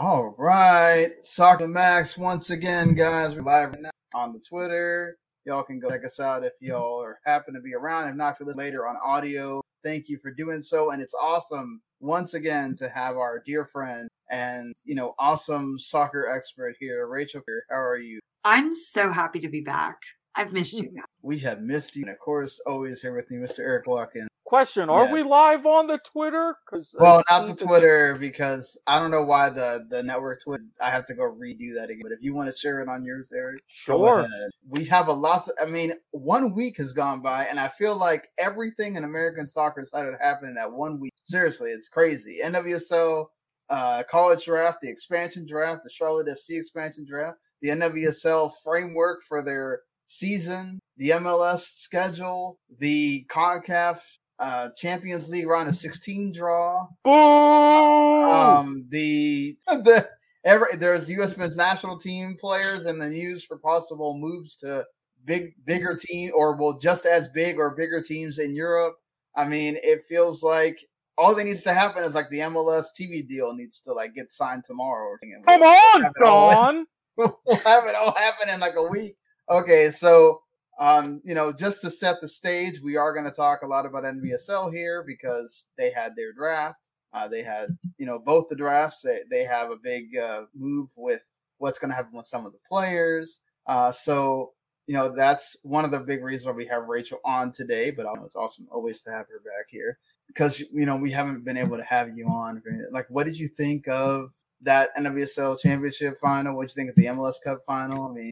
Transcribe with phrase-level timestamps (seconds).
[0.00, 3.34] All right, Soccer Max once again, guys.
[3.34, 5.16] We're live right now on the Twitter.
[5.44, 8.08] Y'all can go check us out if y'all are happen to be around.
[8.08, 10.92] If not, you listen later on audio, thank you for doing so.
[10.92, 16.28] And it's awesome once again to have our dear friend and you know awesome soccer
[16.32, 17.42] expert here, Rachael.
[17.48, 18.20] Here, How are you?
[18.44, 19.96] I'm so happy to be back.
[20.38, 20.84] I've missed you.
[20.84, 21.04] Guys.
[21.22, 23.58] We have missed you, and of course, always here with me, Mr.
[23.58, 24.28] Erik Watkins.
[24.44, 25.12] Question: Are yes.
[25.12, 26.56] we live on the Twitter?
[26.64, 30.64] Because well, not the Twitter because I don't know why the the network Twitter.
[30.80, 32.02] I have to go redo that again.
[32.04, 34.28] But if you want to share it on yours, Erik, sure.
[34.68, 35.48] We have a lot.
[35.48, 39.48] Of, I mean, one week has gone by, and I feel like everything in American
[39.48, 41.12] soccer started happening that one week.
[41.24, 42.38] Seriously, it's crazy.
[42.42, 43.26] NWSL,
[43.70, 49.42] uh, college draft, the expansion draft, the Charlotte FC expansion draft, the NWSL framework for
[49.42, 54.00] their season, the MLS schedule, the CONCACAF
[54.40, 56.86] uh, Champions League round of 16 draw.
[57.04, 57.14] Boom!
[57.14, 60.06] Um, the the
[60.44, 61.36] every there's U.S.
[61.36, 64.84] men's national team players and the news for possible moves to
[65.24, 68.96] big bigger team or well just as big or bigger teams in Europe.
[69.34, 70.78] I mean, it feels like
[71.16, 74.32] all that needs to happen is like the MLS TV deal needs to like get
[74.32, 75.16] signed tomorrow.
[75.46, 76.86] Come on, Don.
[77.16, 79.16] we'll have it all happen in like a week.
[79.50, 80.42] Okay, so
[80.78, 83.84] um, you know, just to set the stage, we are going to talk a lot
[83.84, 86.90] about NWSL here because they had their draft.
[87.12, 89.00] Uh, they had, you know, both the drafts.
[89.00, 91.22] They, they have a big uh, move with
[91.58, 93.40] what's going to happen with some of the players.
[93.66, 94.52] Uh, so,
[94.86, 97.90] you know, that's one of the big reasons why we have Rachael on today.
[97.90, 101.56] But it's awesome always to have her back here because, you know, we haven't been
[101.56, 102.62] able to have you on.
[102.92, 106.54] Like, what did you think of that NWSL championship final?
[106.54, 108.06] What did you think of the MLS Cup final?
[108.06, 108.30] I mean,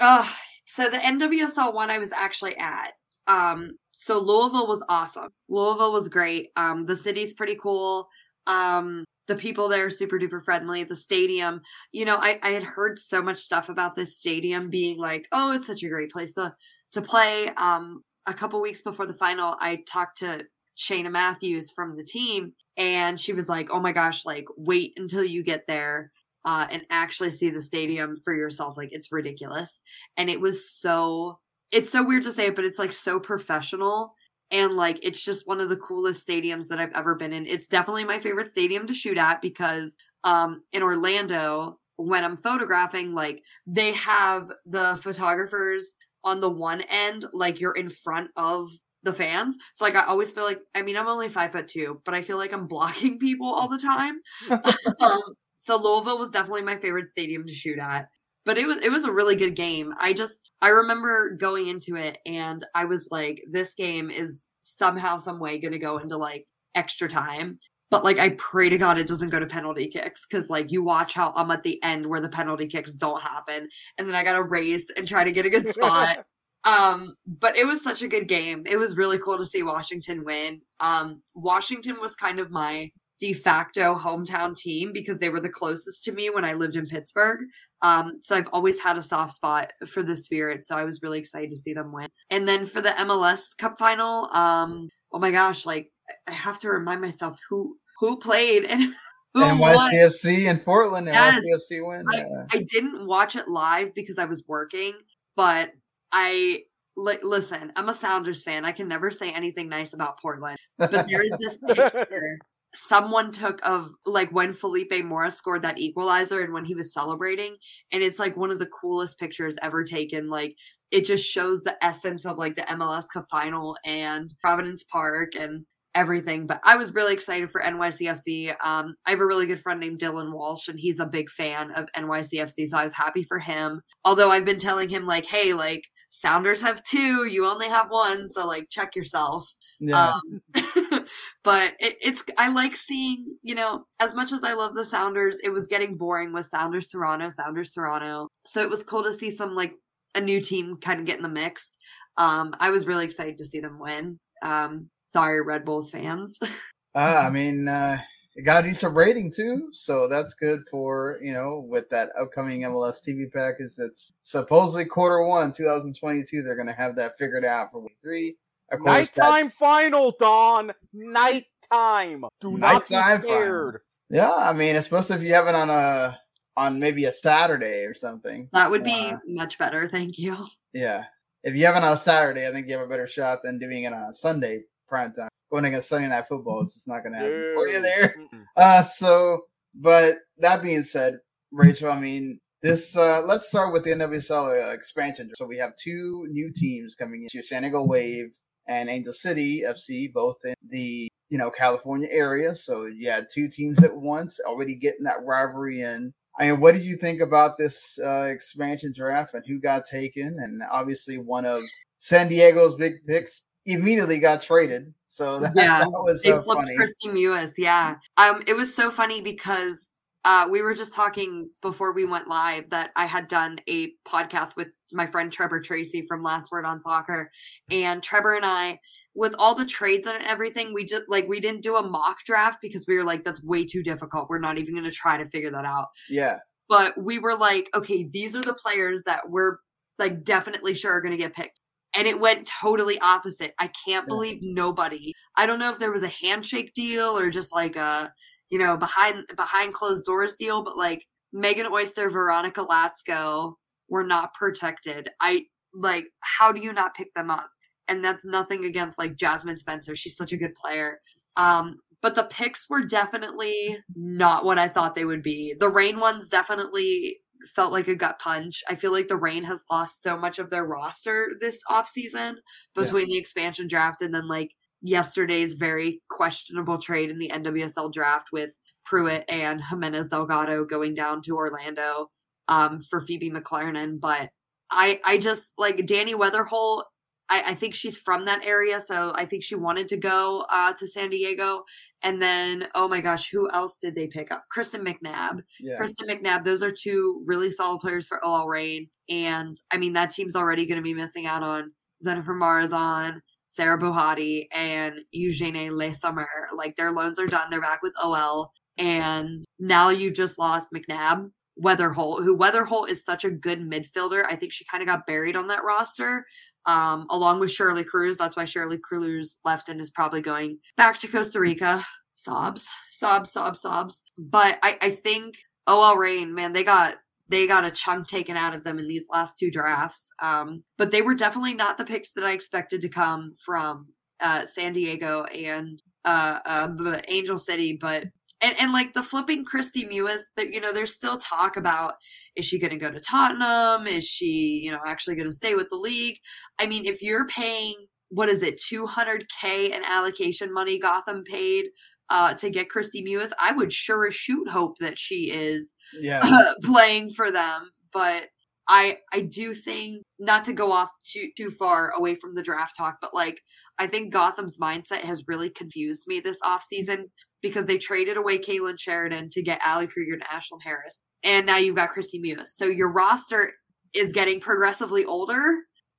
[0.00, 0.28] uh,
[0.66, 2.92] so the NWSL one I was actually at.
[3.26, 5.28] Um, so Louisville was awesome.
[5.48, 6.50] Louisville was great.
[6.56, 8.08] Um, the city's pretty cool.
[8.46, 10.84] Um, the people there super duper friendly.
[10.84, 14.98] The stadium, you know, I, I had heard so much stuff about this stadium being
[14.98, 16.54] like, oh, it's such a great place to
[16.92, 17.48] to play.
[17.56, 20.44] Um, a couple weeks before the final, I talked to
[20.76, 25.24] Cheyna Matthews from the team, and she was like, "Oh my gosh, like wait until
[25.24, 26.12] you get there
[26.46, 28.76] uh, and actually see the stadium for yourself.
[28.76, 29.82] Like it's ridiculous.
[30.16, 31.40] And it was so,
[31.72, 34.14] it's so weird to say it, but it's like so professional.
[34.52, 37.46] And like it's just one of the coolest stadiums that I've ever been in.
[37.46, 43.12] It's definitely my favorite stadium to shoot at because um in Orlando, when I'm photographing,
[43.12, 48.70] like they have the photographers on the one end, like you're in front of
[49.02, 49.56] the fans.
[49.74, 52.22] So like I always feel like I mean I'm only five foot two, but I
[52.22, 54.20] feel like I'm blocking people all the time.
[55.00, 58.08] um, so Louisville was definitely my favorite stadium to shoot at.
[58.44, 59.92] But it was it was a really good game.
[59.98, 65.18] I just I remember going into it and I was like, this game is somehow,
[65.18, 67.58] some way gonna go into like extra time.
[67.90, 70.84] But like I pray to God it doesn't go to penalty kicks because like you
[70.84, 73.68] watch how I'm at the end where the penalty kicks don't happen,
[73.98, 76.24] and then I gotta race and try to get a good spot.
[76.64, 78.62] um, but it was such a good game.
[78.66, 80.60] It was really cool to see Washington win.
[80.80, 86.04] Um, Washington was kind of my de facto hometown team because they were the closest
[86.04, 87.40] to me when I lived in Pittsburgh.
[87.82, 90.66] Um, so I've always had a soft spot for the Spirit.
[90.66, 92.08] So I was really excited to see them win.
[92.30, 95.90] And then for the MLS Cup final, um, oh my gosh, like
[96.26, 98.94] I have to remind myself who who played and
[99.34, 101.06] who NYCFC in Portland.
[101.06, 101.42] Yes.
[101.42, 102.04] NYCFC win.
[102.10, 102.24] I,
[102.56, 104.94] I didn't watch it live because I was working,
[105.36, 105.72] but
[106.12, 106.64] I
[106.96, 107.72] li- listen.
[107.76, 108.64] I'm a Sounders fan.
[108.64, 112.38] I can never say anything nice about Portland, but there is this picture
[112.76, 117.56] someone took of like when Felipe Mora scored that equalizer and when he was celebrating.
[117.92, 120.28] And it's like one of the coolest pictures ever taken.
[120.28, 120.54] Like
[120.90, 125.64] it just shows the essence of like the MLS Cup final and Providence Park and
[125.96, 126.46] everything.
[126.46, 128.54] But I was really excited for NYCFC.
[128.64, 131.72] Um, I have a really good friend named Dylan Walsh, and he's a big fan
[131.72, 132.68] of NYCFC.
[132.68, 133.80] So I was happy for him.
[134.04, 138.28] Although I've been telling him, like, hey, like, Sounders have two, you only have one.
[138.28, 139.50] So, like, check yourself.
[139.78, 140.12] Yeah.
[140.12, 140.42] Um,
[141.44, 145.38] but it, it's I like seeing you know as much as I love the Sounders,
[145.42, 148.28] it was getting boring with Sounders Toronto, Sounders Toronto.
[148.44, 149.74] So it was cool to see some like
[150.14, 151.78] a new team kind of get in the mix.
[152.16, 154.18] Um, I was really excited to see them win.
[154.42, 156.38] Um, sorry, Red Bulls fans.
[156.42, 156.46] uh,
[157.26, 157.98] I mean, uh,
[158.34, 162.62] it got a decent rating too, so that's good for you know with that upcoming
[162.62, 163.76] MLS TV package.
[163.76, 166.42] That's supposedly quarter one, 2022.
[166.42, 168.36] They're going to have that figured out for week three.
[168.72, 170.72] Of course, Nighttime final, Don.
[170.92, 172.24] Nighttime.
[172.40, 173.22] Do not be scared.
[173.22, 173.72] Final.
[174.10, 176.18] Yeah, I mean, especially if you have it on a
[176.56, 178.48] on maybe a Saturday or something.
[178.52, 179.88] That would be uh, much better.
[179.88, 180.46] Thank you.
[180.72, 181.04] Yeah,
[181.44, 183.58] if you have it on a Saturday, I think you have a better shot than
[183.58, 185.28] doing it on a Sunday prime time.
[185.50, 188.16] Going against Sunday Night Football, it's just not going to happen for you there.
[188.56, 189.42] Uh, so,
[189.74, 191.18] but that being said,
[191.52, 195.30] Rachael, I mean, this uh, let's start with the NWSL uh, expansion.
[195.36, 198.30] So we have two new teams coming into San Diego Wave
[198.66, 202.54] and Angel City FC, both in the you know California area.
[202.54, 206.12] So you had two teams at once, already getting that rivalry in.
[206.38, 210.36] I mean, what did you think about this uh, expansion draft and who got taken?
[210.38, 211.62] And obviously, one of
[211.98, 214.92] San Diego's big picks immediately got traded.
[215.08, 216.76] So that, yeah, that was they so flipped funny.
[216.76, 217.52] Kristie Mewis.
[217.56, 219.88] Yeah, um, it was so funny because
[220.26, 224.56] uh, we were just talking before we went live that I had done a podcast
[224.56, 227.30] with my friend Trevor Tracy from Last Word on Soccer,
[227.70, 228.80] and Trevor and I,
[229.14, 232.58] with all the trades and everything, we just like we didn't do a mock draft
[232.60, 234.28] because we were like that's way too difficult.
[234.28, 235.86] We're not even going to try to figure that out.
[236.10, 236.38] Yeah,
[236.68, 239.58] But we were like, okay, these are the players that we're
[239.98, 241.58] like definitely sure are going to get picked.
[241.96, 243.54] And it went totally opposite.
[243.58, 244.08] I can't Yeah.
[244.08, 245.14] believe nobody.
[245.36, 248.12] I don't know if there was a handshake deal or just like a,
[248.50, 253.54] you know, behind behind closed doors deal, but like Megan Oyster, Veronica Latsko
[253.88, 255.10] were not protected.
[255.20, 257.50] I like how do you not pick them up?
[257.88, 259.94] And that's nothing against like Jasmyne Spencer.
[259.94, 261.00] She's such a good player.
[261.36, 265.54] Um, but the picks were definitely not what I thought they would be.
[265.58, 267.20] The Reign ones definitely
[267.54, 268.62] felt like a gut punch.
[268.68, 272.34] I feel like the Reign has lost so much of their roster this offseason
[272.74, 274.54] between the expansion draft and then like
[274.88, 278.50] yesterday's very questionable trade in the NWSL draft with
[278.84, 282.10] Pruitt and Jimenez Delgado going down to Orlando
[282.48, 284.00] um, for Phoebe McClernon.
[284.00, 284.30] But
[284.70, 286.84] I I just like Dani Weatherholt.
[287.28, 290.72] I, I think she's from that area, so I think she wanted to go uh,
[290.74, 291.64] to San Diego.
[292.02, 294.44] And then, oh my gosh, who else did they pick up?
[294.48, 295.40] Kristen McNabb.
[295.58, 295.76] yeah.
[295.76, 296.44] Kristen McNabb.
[296.44, 298.88] Those are two really solid players for OL Reign.
[299.08, 301.72] And I mean, that team's already going to be missing out on
[302.04, 303.20] Dzsenifer Marozsán,
[303.56, 306.28] Sarah Bouhaddi, and Eugénie Le Sommer.
[306.54, 307.48] Like their loans are done.
[307.50, 308.52] They're back with OL.
[308.78, 311.30] And now you just lost McNabb.
[311.58, 314.24] Weatherholt, who Weatherholt is such a good midfielder.
[314.28, 316.26] I think she kind of got buried on that roster,
[316.66, 318.18] um, along with Shirley Cruz.
[318.18, 321.82] That's why Shirley Cruz left and is probably going back to Costa Rica.
[322.14, 324.04] Sobs, sobs, sobs, sobs.
[324.18, 325.36] But I, I think
[325.66, 326.96] OL Reign, man, they got
[327.28, 330.10] they got a chunk taken out of them in these last two drafts.
[330.22, 333.88] Um, but they were definitely not the picks that I expected to come from
[334.20, 337.76] uh, San Diego and uh, uh, Angel City.
[337.80, 338.04] But
[338.42, 341.94] and, and like the flipping Kristie Mewis, that you know, there's still talk about
[342.36, 343.86] is she going to go to Tottenham?
[343.86, 346.18] Is she you know actually going to stay with the league?
[346.58, 347.74] I mean, if you're paying
[348.08, 351.66] what is it, 200k in allocation money Gotham paid
[352.10, 356.52] uh, to get Kristie Mewis, I would sure as shoot hope that she is Yeah.
[356.64, 357.70] playing for them.
[357.92, 358.28] But
[358.68, 362.74] I I do think not to go off too too far away from the draft
[362.76, 363.40] talk, but like
[363.78, 367.04] I think Gotham's mindset has really confused me this offseason
[367.42, 371.02] because they traded away Kailen Sheridan to get Ali Krieger and Ashlyn Harris.
[371.22, 372.48] And now you've got Kristie Mewis.
[372.48, 373.52] So your roster
[373.94, 375.44] is getting progressively older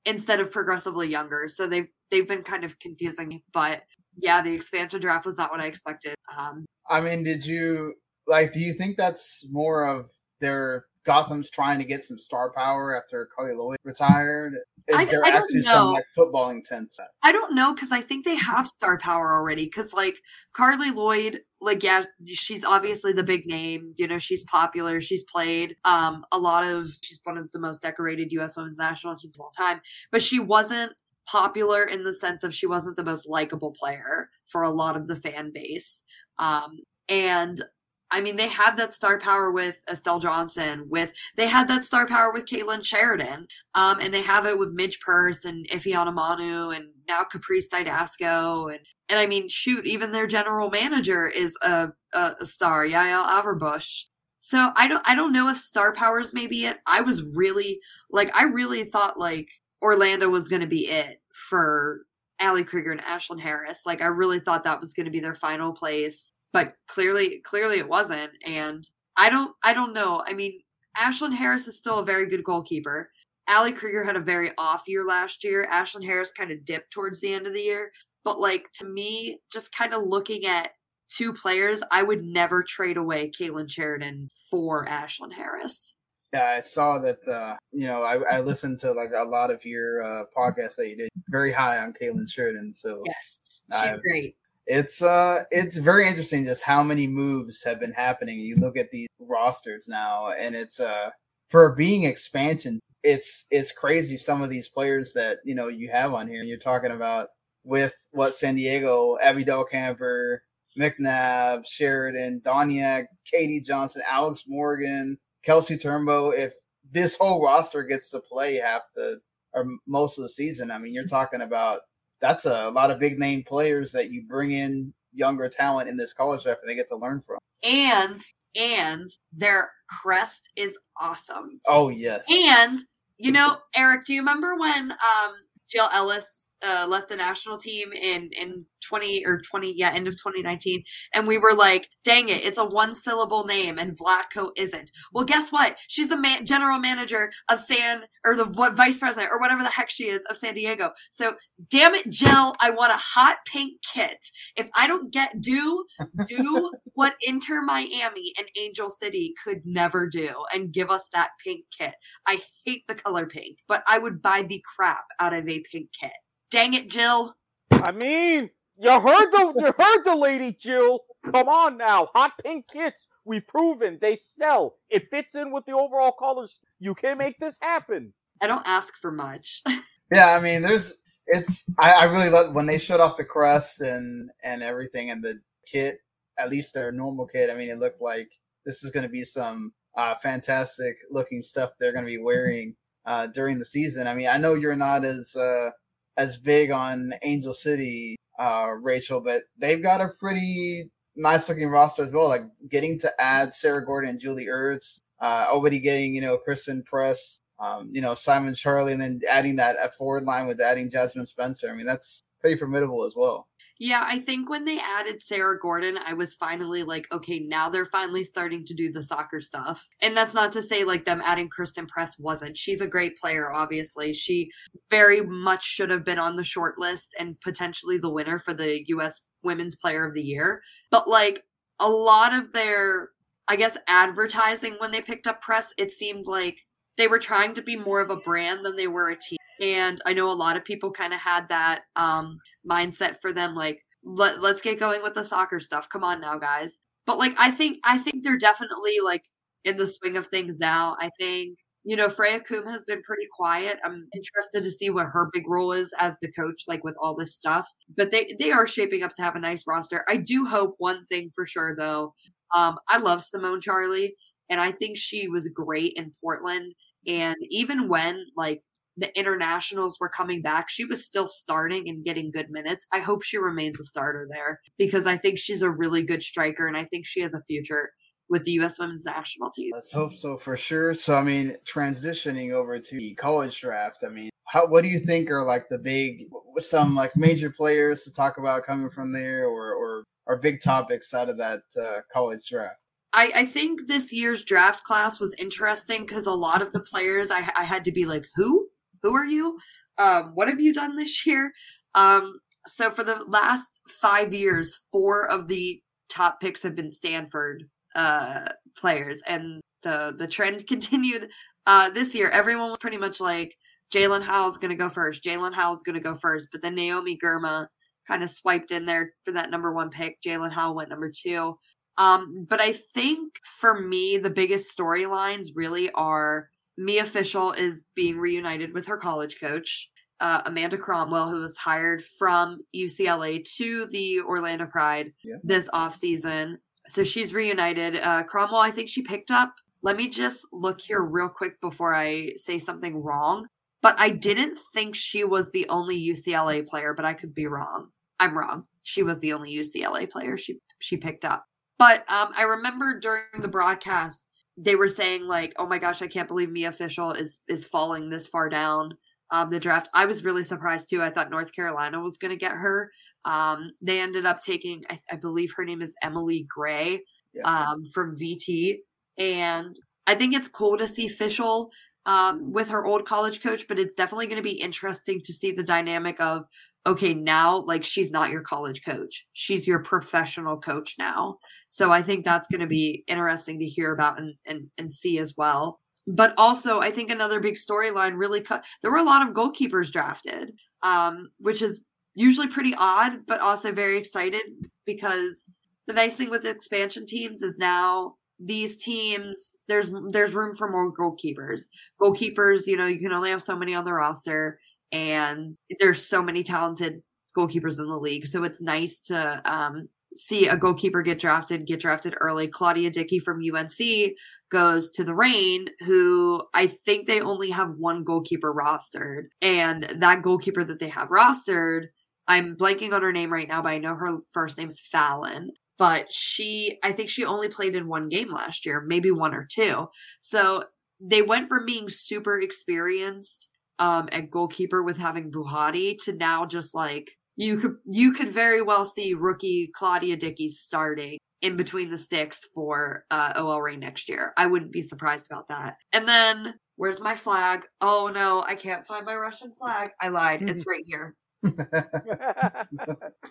[0.06, 1.48] instead of progressively younger.
[1.48, 3.42] So they've they've been kind of confusing.
[3.53, 3.83] But
[4.18, 6.16] yeah, the expansion draft was not what I expected.
[6.36, 7.96] Um I mean, did you
[8.28, 8.54] like?
[8.54, 10.10] Do you think that's more of
[10.40, 14.54] their Gotham's trying to get some star power after Carli Lloyd retired?
[14.88, 17.00] Is I- there I actually some like footballing sense?
[17.24, 19.66] I don't know because I think they have star power already.
[19.66, 20.22] Because like
[20.54, 23.94] Carli Lloyd, like yeah, she's obviously the big name.
[23.98, 25.02] You know, she's popular.
[25.02, 26.89] She's played um a lot of.
[27.01, 28.56] She's one of the most decorated U.S.
[28.56, 29.82] Women's national teams of all time.
[30.12, 30.94] But she wasn't
[31.27, 35.07] popular in the sense of she wasn't the most likable player for a lot of
[35.07, 36.03] the fan base.
[36.39, 36.79] Um,
[37.10, 37.62] and
[38.10, 40.86] I mean, they have that star power with Estelle Johnson.
[40.88, 43.48] With they had that star power with Kailen Sheridan.
[43.75, 48.74] Um, and they have it with Midge Purce and Ife Manu and now Caprice Dydasco
[48.74, 48.79] and
[49.10, 54.05] and I mean, shoot, even their general manager is a a, a star, Yael Averbuch.
[54.41, 56.77] So I don't I don't know if star powers may be it.
[56.86, 59.50] I was really like I really thought like
[59.81, 62.01] Orlando was going to be it for
[62.41, 63.86] Ali Krieger and Ashlyn Harris.
[63.86, 67.77] Like I really thought that was going to be their final place, but clearly clearly
[67.77, 68.31] it wasn't.
[68.46, 70.24] And I don't I don't know.
[70.27, 70.60] I mean,
[70.98, 73.10] Ashlyn Harris is still a very good goalkeeper.
[73.50, 75.65] Ali Krieger had a very off year last year.
[75.72, 77.91] Ashlyn Harris kind of dipped towards the end of the year.
[78.24, 80.72] But like to me, just kind of looking at
[81.10, 85.93] two players, I would never trade away Kailen Sheridan for Ashlyn Harris.
[86.38, 87.27] Yeah, I saw that.
[87.27, 90.89] uh You know, I, I listened to like a lot of your uh podcasts that
[90.89, 91.10] you did.
[91.29, 93.60] Very high on Kailen Sheridan, so Yes.
[93.72, 94.36] I- She's great.
[94.67, 98.39] it's uh it's very interesting just how many moves have been happening.
[98.39, 101.10] You look at these rosters now, and it's uh
[101.50, 104.17] for being expansion, it's it's crazy.
[104.17, 106.39] Some of these players that you know you have on here.
[106.41, 107.29] and You're talking about
[107.63, 110.41] with what San Diego, Abby Camper,
[110.79, 115.17] McNabb, Sheridan, Doniak, Katie Johnson, Alex Morgan,
[115.48, 116.38] Kelsey Turnbow.
[116.38, 116.54] If
[116.92, 119.22] this whole roster gets to play half the
[119.54, 121.80] or most of the season, I mean, you're talking about
[122.20, 126.12] that's a lot of big name players that you bring in younger talent in this
[126.12, 127.38] college draft and they get to learn from.
[127.63, 128.22] And
[128.60, 131.62] and their crest is awesome.
[131.66, 132.25] Oh yes.
[132.30, 132.80] And
[133.18, 135.34] you know, Erik, do you remember when um
[135.70, 140.14] Jill Ellis uh, left the national team in in 20 or 20 yeah end of
[140.16, 140.84] 2019
[141.14, 144.92] and we were like dang it it's a one syllable name and Vlatko isn't.
[145.14, 145.78] Well guess what?
[145.88, 149.70] She's the man, general manager of San or the what vice president or whatever the
[149.70, 150.92] heck she is of San Diego.
[151.12, 151.36] So
[151.70, 154.18] damn it Jill I want a hot pink kit.
[154.56, 155.86] If I don't get do
[156.26, 161.66] do what Inter Miami and Angel City could never do and give us that pink
[161.78, 161.94] kit.
[162.26, 165.90] I hate the color pink but I would buy the crap out of a pink
[166.00, 166.12] kit
[166.50, 167.36] Dang it, Jill.
[167.72, 168.50] I mean,
[168.80, 171.01] you heard the you heard the lady, Jill.
[171.25, 173.08] Come on now, hot pink kits.
[173.25, 174.77] We've proven they sell.
[174.89, 176.62] It fits in with the overall colors.
[176.80, 178.13] You can make this happen.
[178.42, 179.63] I don't ask for much.
[180.13, 181.66] yeah, I mean, there's it's.
[181.80, 185.39] I, I really love when they showed off the crest and and everything and the
[185.66, 185.98] kit.
[186.39, 187.50] At least their normal kit.
[187.50, 188.30] I mean, it looked like
[188.66, 192.75] this is going to be some uh, fantastic looking stuff they're going to be wearing
[193.06, 194.08] uh, during the season.
[194.08, 195.72] I mean, I know you're not as uh,
[196.17, 202.03] as big on Angel City, uh, Rachael, but they've got a pretty nice looking roster
[202.03, 202.27] as well.
[202.27, 206.83] Like getting to add Sarah Gordon and Julie Ertz, uh, already getting, you know, Christen
[206.83, 211.27] Press, um, you know, Simone Charley, and then adding that forward line with adding Jasmyne
[211.27, 211.69] Spencer.
[211.69, 213.47] I mean, that's pretty formidable as well.
[213.79, 217.86] Yeah, I think when they added Sarah Gordon, I was finally like, okay, now they're
[217.86, 219.86] finally starting to do the soccer stuff.
[220.01, 222.57] And that's not to say like them adding Christen Press wasn't.
[222.57, 224.13] She's a great player, obviously.
[224.13, 224.50] She
[224.89, 228.84] very much should have been on the short list and potentially the winner for the
[228.88, 230.62] US Women's Player of the Year.
[230.89, 231.43] But like
[231.79, 233.10] a lot of their,
[233.48, 236.65] I guess, advertising when they picked up Press, it seemed like
[236.98, 240.02] they were trying to be more of a brand than they were a team and
[240.06, 242.38] i know a lot of people kind of had that um
[242.70, 245.90] mindset for them like let, let's get going with the soccer stuff.
[245.90, 246.80] Come on now guys.
[247.06, 249.24] But like i think i think they're definitely like
[249.66, 250.96] in the swing of things now.
[251.00, 253.78] I think you know freya coombe has been pretty quiet.
[253.84, 257.16] I'm interested to see what her big role is as the coach like with all
[257.16, 257.68] this stuff.
[257.96, 260.04] But they they are shaping up to have a nice roster.
[260.10, 262.14] I do hope one thing for sure though
[262.56, 264.16] um i love simone charley
[264.50, 266.74] and i think she was great in portland.
[267.08, 268.62] And even when like
[268.98, 272.88] the internationals were coming back, she was still starting and getting good minutes.
[272.92, 276.68] I hope she remains a starter there because I think she's a really good striker
[276.68, 277.92] and I think she has a future
[278.30, 278.77] with the U.S.
[278.80, 279.72] women's national team.
[279.74, 280.94] Let's hope so for sure.
[280.94, 285.00] So, I mean, transitioning over to the college draft, I mean, how what do you
[285.00, 286.24] think are like the big,
[286.58, 291.13] some like major players to talk about coming from there, or or, or big topics
[291.13, 292.84] out of that uh, college draft?
[293.13, 297.32] I, I think this year's draft class was interesting because a lot of the players
[297.32, 298.66] I, I had to be like, who?
[299.08, 299.58] Who are you?
[299.98, 301.54] Um, what have you done this year?
[301.96, 307.64] Um, so for the last five years, four of the top picks have been Stanford
[307.96, 311.30] uh, players, and the the trend continued
[311.66, 312.30] uh, this year.
[312.30, 313.56] Everyone was pretty much like
[313.94, 315.24] Jaelin Howell's going to go first.
[315.24, 317.68] Jaelin Howell's going to go first, but then Naomi Girma
[318.10, 320.22] kind of swiped in there for that number one pick.
[320.22, 321.58] Jaelin Howell went number two.
[321.98, 328.17] Um, but I think for me, the biggest storylines really are Mia Fishel is being
[328.17, 334.22] reunited with her college coach, uh, Amanda Cromwell, who was hired from UCLA to the
[334.22, 335.36] Orlando Pride yeah.
[335.43, 336.57] this offseason.
[336.86, 337.98] So she's reunited.
[337.98, 339.53] Uh, Cromwell, I think she picked up.
[339.81, 343.48] Let me just look here real quick before I say something wrong.
[343.81, 347.89] But I didn't think she was the only UCLA player, but I could be wrong.
[348.19, 348.65] I'm wrong.
[348.84, 351.46] She was the only UCLA player she she picked up.
[351.77, 356.08] But um, I remember during the broadcast, they were saying like, "Oh my gosh, I
[356.08, 358.98] can't believe Mia Fishel is is falling this far down
[359.32, 361.02] um, the draft." I was really surprised too.
[361.02, 362.92] I thought North Carolina was going to get her.
[363.26, 367.42] Um, they ended up taking, I, I, believe her name is Emily Gray yeah.
[367.44, 368.78] um, from VT,
[369.18, 371.70] and I think it's cool to see Fishel
[372.08, 375.52] um, with her old college coach, but it's definitely going to be interesting to see
[375.52, 376.46] the dynamic of
[376.86, 379.25] okay, now like she's not your college coach.
[379.34, 381.38] She's your professional coach now.
[381.67, 385.19] So I think that's going to be interesting to hear about and, and, and see
[385.19, 385.79] as well.
[386.07, 388.63] But also, I think another big storyline really cut.
[388.81, 391.81] There were a lot of goalkeepers drafted, um, which is
[392.15, 394.41] usually pretty odd, but also very excited
[394.86, 395.50] because
[395.86, 400.93] the nice thing with expansion teams is now these teams there's there's room for more
[400.93, 401.63] goalkeepers.
[402.01, 404.60] Goalkeepers, you know, you can only have so many on the roster
[404.91, 407.01] and there's so many talented
[407.38, 408.27] goalkeepers in the league.
[408.27, 412.48] So it's nice to um, see a goalkeeper get drafted, get drafted early.
[412.48, 414.13] Claudia Dickey from UNC
[414.50, 419.25] goes to the Reign, who I think they only have one goalkeeper rostered.
[419.41, 421.88] And that goalkeeper that they have rostered,
[422.27, 425.50] I'm blanking on her name right now, but I know her first name's Phallon.
[425.77, 429.48] But she, I think she only played in one game last year, maybe one or
[429.50, 429.88] two.
[430.22, 430.63] So
[431.00, 433.48] they went from being super experienced
[433.79, 438.62] um, at goalkeeper with having Bouhaddi to now just like you could you could very
[438.62, 444.10] well see rookie Claudia Dickey starting in between the sticks for uh, OL Reign next
[444.10, 444.34] year.
[444.38, 445.75] I wouldn't be surprised about that.
[445.93, 447.65] And then where's my flag?
[447.79, 449.91] Oh no, I can't find my Russian flag.
[450.01, 450.41] I lied.
[450.50, 451.15] It's right here.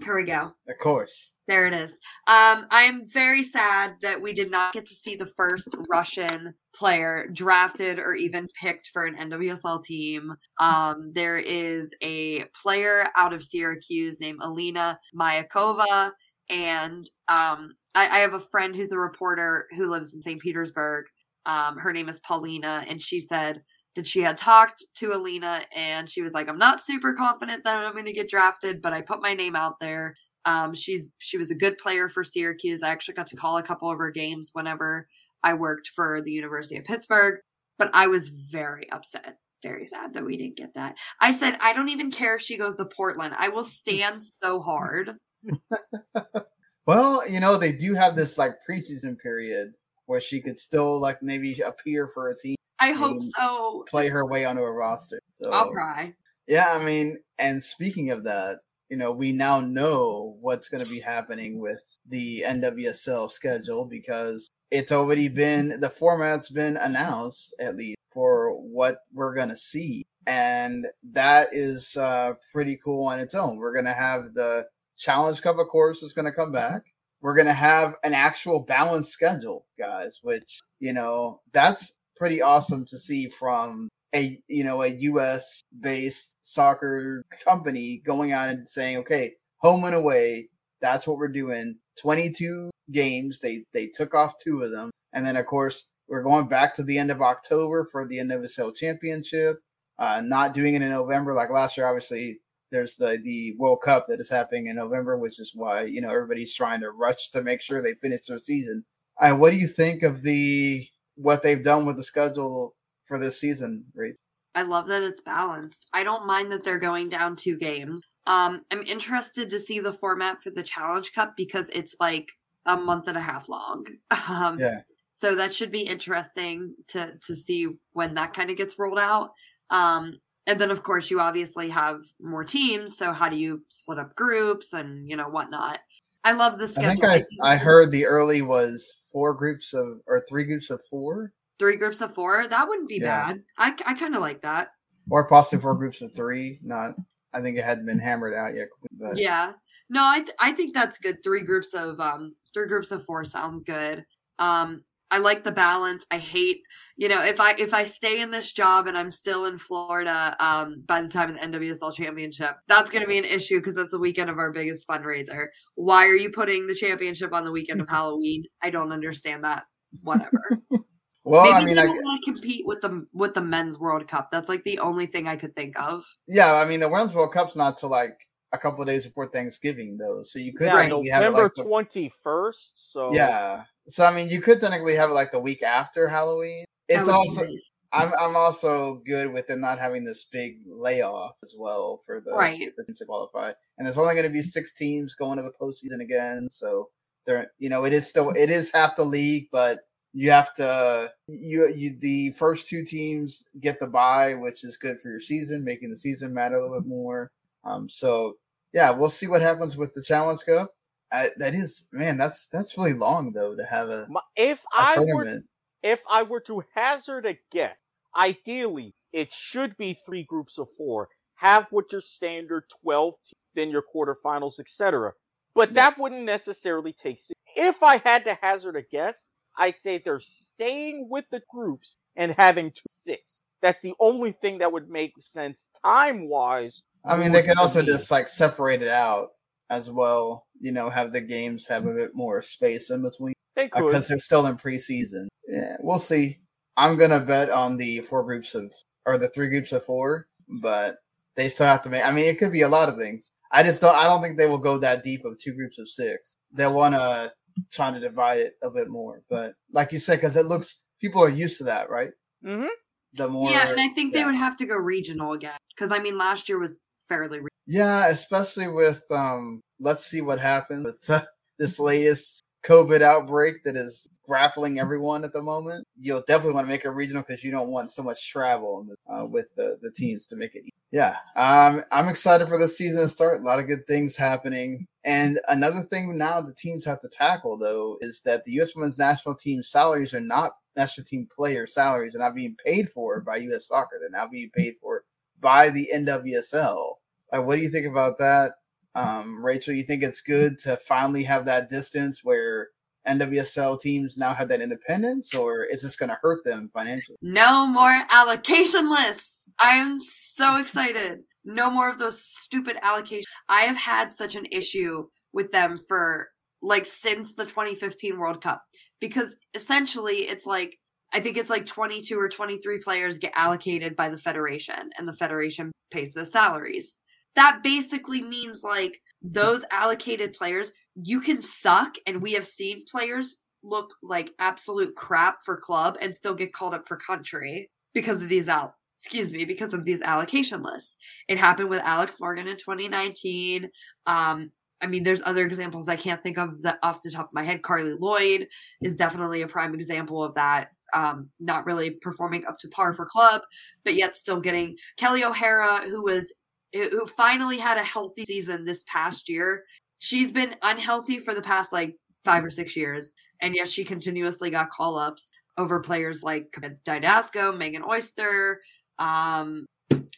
[0.01, 0.53] Here we go.
[0.69, 1.35] Of course.
[1.49, 1.91] There it is.
[2.29, 7.29] Um, I'm very sad that we did not get to see the first Russian player
[7.33, 10.35] drafted or even picked for an NWSL team.
[10.61, 16.13] Um, there is a player out of Syracuse named Alina Mayakova,
[16.49, 20.41] and um, I, I have a friend who's a reporter who lives in St.
[20.41, 21.07] Petersburg.
[21.45, 23.63] Um, her name is Paulina, and she said
[23.97, 27.79] that she had talked to Alina and she was like, I'm not super confident that
[27.79, 30.17] I'm going to get drafted, but I put my name out there.
[30.45, 32.83] Um, she's she was a good player for Syracuse.
[32.83, 35.09] I actually got to call a couple of her games whenever
[35.43, 37.41] I worked for the University of Pittsburgh,
[37.79, 40.95] but I was very upset, very sad that we didn't get that.
[41.21, 43.35] I said, I don't even care if she goes to Portland.
[43.37, 45.13] I will stand so hard.
[46.87, 49.73] well, you know, they do have this like preseason period
[50.07, 53.85] where she could still like maybe appear for a team I hope so.
[53.89, 55.21] Play her way onto a roster.
[55.31, 56.15] So I'll cry.
[56.47, 60.91] Yeah, I mean, and speaking of that, you know, we now know what's going to
[60.91, 67.77] be happening with the NWSL schedule because it's already been the format's been announced at
[67.77, 70.05] least for what we're going to see.
[70.27, 73.59] And that is uh, pretty cool on its own.
[73.59, 74.67] We're going to have the
[74.97, 76.83] Challenge Cup, of course, is going to come back.
[77.21, 82.85] We're going to have an actual balanced schedule, guys, which, you know, that's pretty awesome
[82.87, 88.99] to see from a you know a US based soccer company going on and saying,
[88.99, 90.49] okay, home and away,
[90.81, 91.77] that's what we're doing.
[92.01, 93.39] 22 games.
[93.41, 96.85] They they took off two of them, and then of course we're going back to
[96.85, 99.61] the end of October for the end of a NWSL Championship.
[99.99, 101.87] Uh, not doing it in November like last year.
[101.87, 102.39] Obviously,
[102.71, 106.11] there's the the World Cup that is happening in November, which is why you know
[106.11, 108.85] everybody's trying to rush to make sure they finish their season.
[109.19, 112.75] Uh, what do you think of the what they've done with the schedule
[113.07, 114.15] for this season, Reed.
[114.55, 115.87] I love that it's balanced.
[115.93, 118.03] I don't mind that they're going down two games.
[118.27, 122.31] Um, I'm interested to see the format for the Challenge Cup because it's like
[122.65, 123.85] a month and a half long.
[124.29, 124.81] Um, yeah.
[125.09, 129.31] So that should be interesting to to see when that kind of gets rolled out.
[129.71, 132.97] Um, and then of course you obviously have more teams.
[132.99, 135.79] So how do you split up groups and you know whatnot?
[136.25, 137.07] I love the schedule.
[137.07, 140.79] I think I, I heard the early was four groups of or three groups of
[140.91, 141.33] four.
[141.59, 142.47] Three groups of four.
[142.47, 143.33] That wouldn't be yeah.
[143.33, 143.43] bad.
[143.57, 144.69] I I kind of like that.
[145.09, 146.59] Or possibly four groups of three.
[146.63, 146.97] Not.
[147.33, 148.69] I think it hadn't been hammered out yet.
[148.93, 149.17] But.
[149.17, 149.53] Yeah.
[149.89, 151.17] No, I th- I think that's good.
[151.25, 154.05] Three groups of um three groups of four sounds good.
[154.39, 156.07] Um I like the balance.
[156.11, 156.63] I hate,
[156.97, 160.37] you know, if I if I stay in this job and I'm still in Florida
[160.41, 163.77] um, by the time of the NWSL championship, that's going to be an issue because
[163.77, 165.47] that's the weekend of our biggest fundraiser.
[165.75, 168.45] Why are you putting the championship on the weekend of Halloween?
[168.63, 169.65] I don't understand that.
[170.03, 170.61] Whatever.
[171.25, 174.31] well, Maybe I mean, I want to compete with the with the men's World Cup.
[174.33, 176.05] That's like the only thing I could think of.
[176.27, 178.19] Yeah, I mean, the women's World Cup's not till like
[178.53, 182.73] a couple days before Thanksgiving, though, so you could yeah, November twenty first.
[182.95, 186.09] Like so yeah, so I mean, you could technically have it like the week after
[186.09, 186.65] Halloween.
[186.89, 187.73] It's also nice.
[187.93, 192.33] I'm I'm also good with them not having this big layoff as well for the,
[192.33, 192.73] right.
[192.77, 193.53] the to qualify.
[193.79, 196.89] And there's only going to be six teams going to the postseason again, so
[197.27, 199.81] they're you know it is still it is half the league, but
[200.13, 205.01] you have to you you the first two teams get the bye, which is good
[205.01, 207.31] for your season, making the season matter a little bit more.
[207.65, 208.35] Um, so
[208.73, 210.76] yeah, we'll see what happens with the Challenge Cup.
[211.13, 214.09] I, that is man, that's that's really long though to have a.
[214.37, 215.45] If a I tournament.
[215.83, 217.77] were if I were to hazard a guess,
[218.17, 221.09] ideally it should be three groups of four.
[221.37, 223.15] Have what your standard twelve,
[223.55, 225.13] then your quarterfinals, etc.
[225.55, 225.75] But yeah.
[225.75, 227.21] that wouldn't necessarily take.
[227.55, 232.35] If I had to hazard a guess, I'd say they're staying with the groups and
[232.37, 233.43] having two six.
[233.63, 236.83] That's the only thing that would make sense time wise.
[237.05, 239.29] I mean, they could also just like separate it out
[239.71, 240.46] as well.
[240.61, 243.87] You know, have the games have a bit more space in between they could.
[243.87, 245.29] because they're still in preseason.
[245.49, 246.39] Yeah, we'll see.
[246.77, 248.73] I'm gonna bet on the four groups of
[249.07, 250.97] or the three groups of four, but
[251.37, 252.05] they still have to make.
[252.05, 253.33] I mean, it could be a lot of things.
[253.53, 253.95] I just don't.
[253.95, 256.37] I don't think they will go that deep of two groups of six.
[256.53, 257.33] They'll want to
[257.73, 259.23] try to divide it a bit more.
[259.31, 262.11] But like you said, because it looks people are used to that, right?
[262.45, 262.67] Mm-hmm.
[263.15, 264.21] The more, yeah, and I think yeah.
[264.21, 267.41] they would have to go regional again because I mean last year was fairly.
[267.67, 269.63] Yeah, especially with um.
[269.79, 271.23] Let's see what happens with
[271.59, 275.87] this latest COVID outbreak that is grappling everyone at the moment.
[275.97, 279.25] You'll definitely want to make it regional because you don't want so much travel uh,
[279.25, 280.65] with the, the teams to make it.
[280.91, 283.41] Yeah, um, I'm excited for the season to start.
[283.41, 284.87] A lot of good things happening.
[285.05, 288.75] And another thing now the teams have to tackle though is that the U.S.
[288.75, 293.21] Women's National Team salaries are not national team player salaries are not being paid for
[293.21, 293.69] by U.S.
[293.69, 293.97] Soccer.
[294.01, 295.05] They're now being paid for
[295.41, 296.95] by the NWSL.
[297.33, 298.53] Like, what do you think about that?
[298.95, 302.69] Um, Rachael, you think it's good to finally have that distance where
[303.07, 307.17] NWSL teams now have that independence, or is this going to hurt them financially?
[307.23, 309.45] No more allocation lists.
[309.61, 311.21] I am so excited.
[311.45, 313.25] No more of those stupid allocations.
[313.49, 316.29] I have had such an issue with them for
[316.63, 318.63] like since the 2015 World Cup
[319.01, 320.79] because essentially it's like
[321.13, 325.15] I think it's like 22 or 23 players get allocated by the federation and the
[325.15, 326.99] federation pays the salaries.
[327.37, 333.39] That basically means like those allocated players, you can suck and we have seen players
[333.63, 338.29] look like absolute crap for club and still get called up for country because of
[338.29, 340.97] these out excuse me because of these allocation lists.
[341.29, 343.69] It happened with Alex Morgan in 2019.
[344.07, 344.51] Um
[344.83, 347.43] I mean, there's other examples I can't think of that off the top of my
[347.43, 347.63] head.
[347.63, 348.47] Carli Lloyd
[348.83, 350.69] is definitely a prime example of that.
[350.95, 353.43] Um, not really performing up to par for club,
[353.85, 356.33] but yet still getting Kelly O'Hara, who was
[356.73, 359.65] who finally had a healthy season this past year.
[359.99, 364.51] She's been unhealthy for the past like five or six years, and yet she continuously
[364.51, 366.51] got call ups over players like
[366.87, 368.61] Dydasco, Megan Oyster,
[368.99, 369.67] um,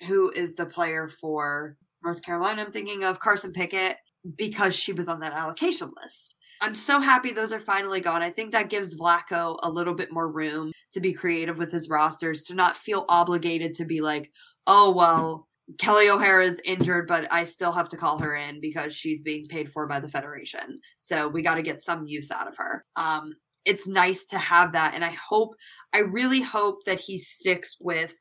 [0.06, 2.62] who is the player for North Carolina.
[2.62, 3.96] I'm thinking of Carson Pickett
[4.36, 6.34] because she was on that allocation list.
[6.60, 8.22] I'm so happy those are finally gone.
[8.22, 11.88] I think that gives Vlatko a little bit more room to be creative with his
[11.88, 14.30] rosters, to not feel obligated to be like,
[14.66, 15.46] oh, well,
[15.78, 19.46] Kelly O'Hara is injured, but I still have to call her in because she's being
[19.46, 20.80] paid for by the Federation.
[20.96, 22.84] So we got to get some use out of her.
[22.96, 23.32] Um,
[23.64, 24.94] it's nice to have that.
[24.94, 25.54] And I hope,
[25.92, 28.14] I really hope that he sticks with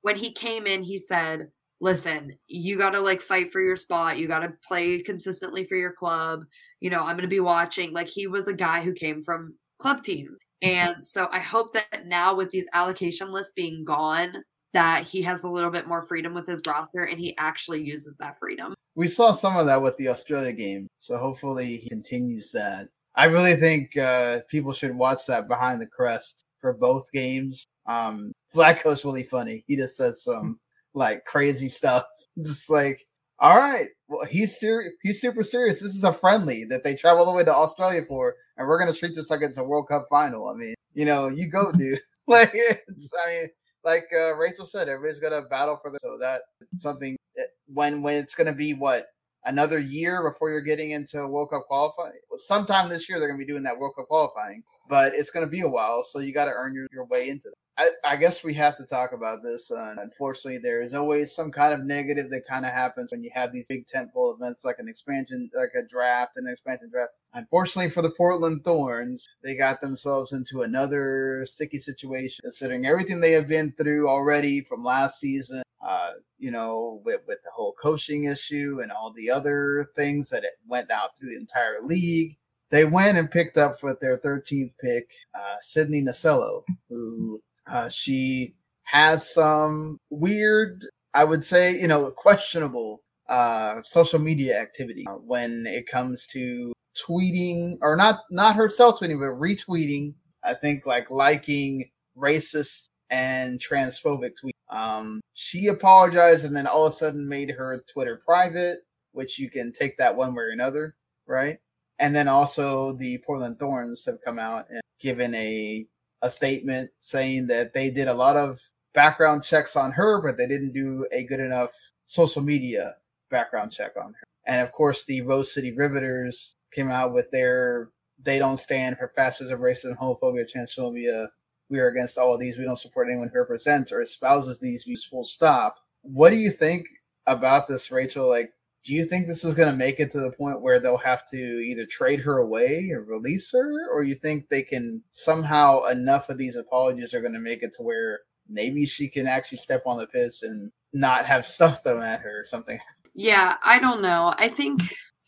[0.00, 1.48] when he came in, he said,
[1.80, 4.18] listen, you got to like fight for your spot.
[4.18, 6.44] You got to play consistently for your club.
[6.80, 7.92] You know, I'm going to be watching.
[7.92, 10.36] Like he was a guy who came from club team.
[10.60, 14.32] And so I hope that now with these allocation lists being gone,
[14.74, 18.16] that he has a little bit more freedom with his roster and he actually uses
[18.18, 18.74] that freedom.
[18.96, 20.88] We saw some of that with the Australia game.
[20.98, 22.88] So hopefully he continues that.
[23.14, 27.64] I really think uh, people should watch that behind the crest for both games.
[27.86, 29.64] Um, Vlatko's really funny.
[29.66, 30.58] He just says some
[30.94, 32.04] like crazy stuff.
[32.42, 33.06] Just like,
[33.40, 35.80] all right, well, he's ser- he's super serious.
[35.80, 38.78] This is a friendly that they travel all the way to Australia for, and we're
[38.78, 40.48] gonna treat this like it's a World Cup final.
[40.48, 42.00] I mean, you know, you go, dude.
[42.28, 43.48] like, it's, I mean,
[43.84, 46.00] like uh, Rachael said, everybody's gonna battle for this.
[46.02, 46.42] So that
[46.76, 49.06] something that when when it's gonna be what
[49.44, 52.20] another year before you're getting into World Cup qualifying.
[52.36, 55.60] Sometime this year they're gonna be doing that World Cup qualifying, but it's gonna be
[55.60, 57.67] a while, so you got to earn your, your way into that.
[57.78, 59.70] I, I, guess we have to talk about this.
[59.70, 63.30] Uh, unfortunately, there is always some kind of negative that kind of happens when you
[63.32, 67.12] have these big tentpole events like an expansion, like a draft, an expansion draft.
[67.34, 73.32] Unfortunately for the Portland Thorns, they got themselves into another sticky situation, considering everything they
[73.32, 75.62] have been through already from last season.
[75.80, 80.42] Uh, you know, with, with the whole coaching issue and all the other things that
[80.42, 82.36] it went out through the entire league
[82.70, 88.54] they went and picked up with their 13th pick, uh, Sydney Nasello, who uh, she
[88.84, 95.86] has some weird, I would say, you know, questionable uh, social media activity when it
[95.86, 100.14] comes to tweeting or not not herself tweeting, but retweeting.
[100.42, 104.74] I think like liking racist and transphobic tweets.
[104.74, 108.78] Um, she apologized and then all of a sudden made her Twitter private,
[109.12, 111.58] which you can take that one way or another, right?
[111.98, 115.86] And then also the Portland Thorns have come out and given a
[116.22, 118.60] a statement saying that they did a lot of
[118.94, 121.70] background checks on her, but they didn't do a good enough
[122.06, 122.96] social media
[123.30, 124.26] background check on her.
[124.46, 129.12] And of course, the Rose City Riveters came out with their they don't stand for
[129.14, 131.28] fascism, racism, homophobia, transphobia.
[131.70, 132.58] We are against all of these.
[132.58, 135.04] We don't support anyone who represents or espouses these views.
[135.04, 135.76] Full stop.
[136.02, 136.86] What do you think
[137.26, 138.28] about this, Rachael?
[138.28, 138.52] Like,
[138.84, 141.26] do you think this is going to make it to the point where they'll have
[141.28, 146.28] to either trade her away or release her or you think they can somehow enough
[146.28, 149.82] of these apologies are going to make it to where maybe she can actually step
[149.84, 152.78] on the pitch and not have stuff thrown at her or something
[153.14, 154.32] Yeah, I don't know.
[154.38, 154.80] I think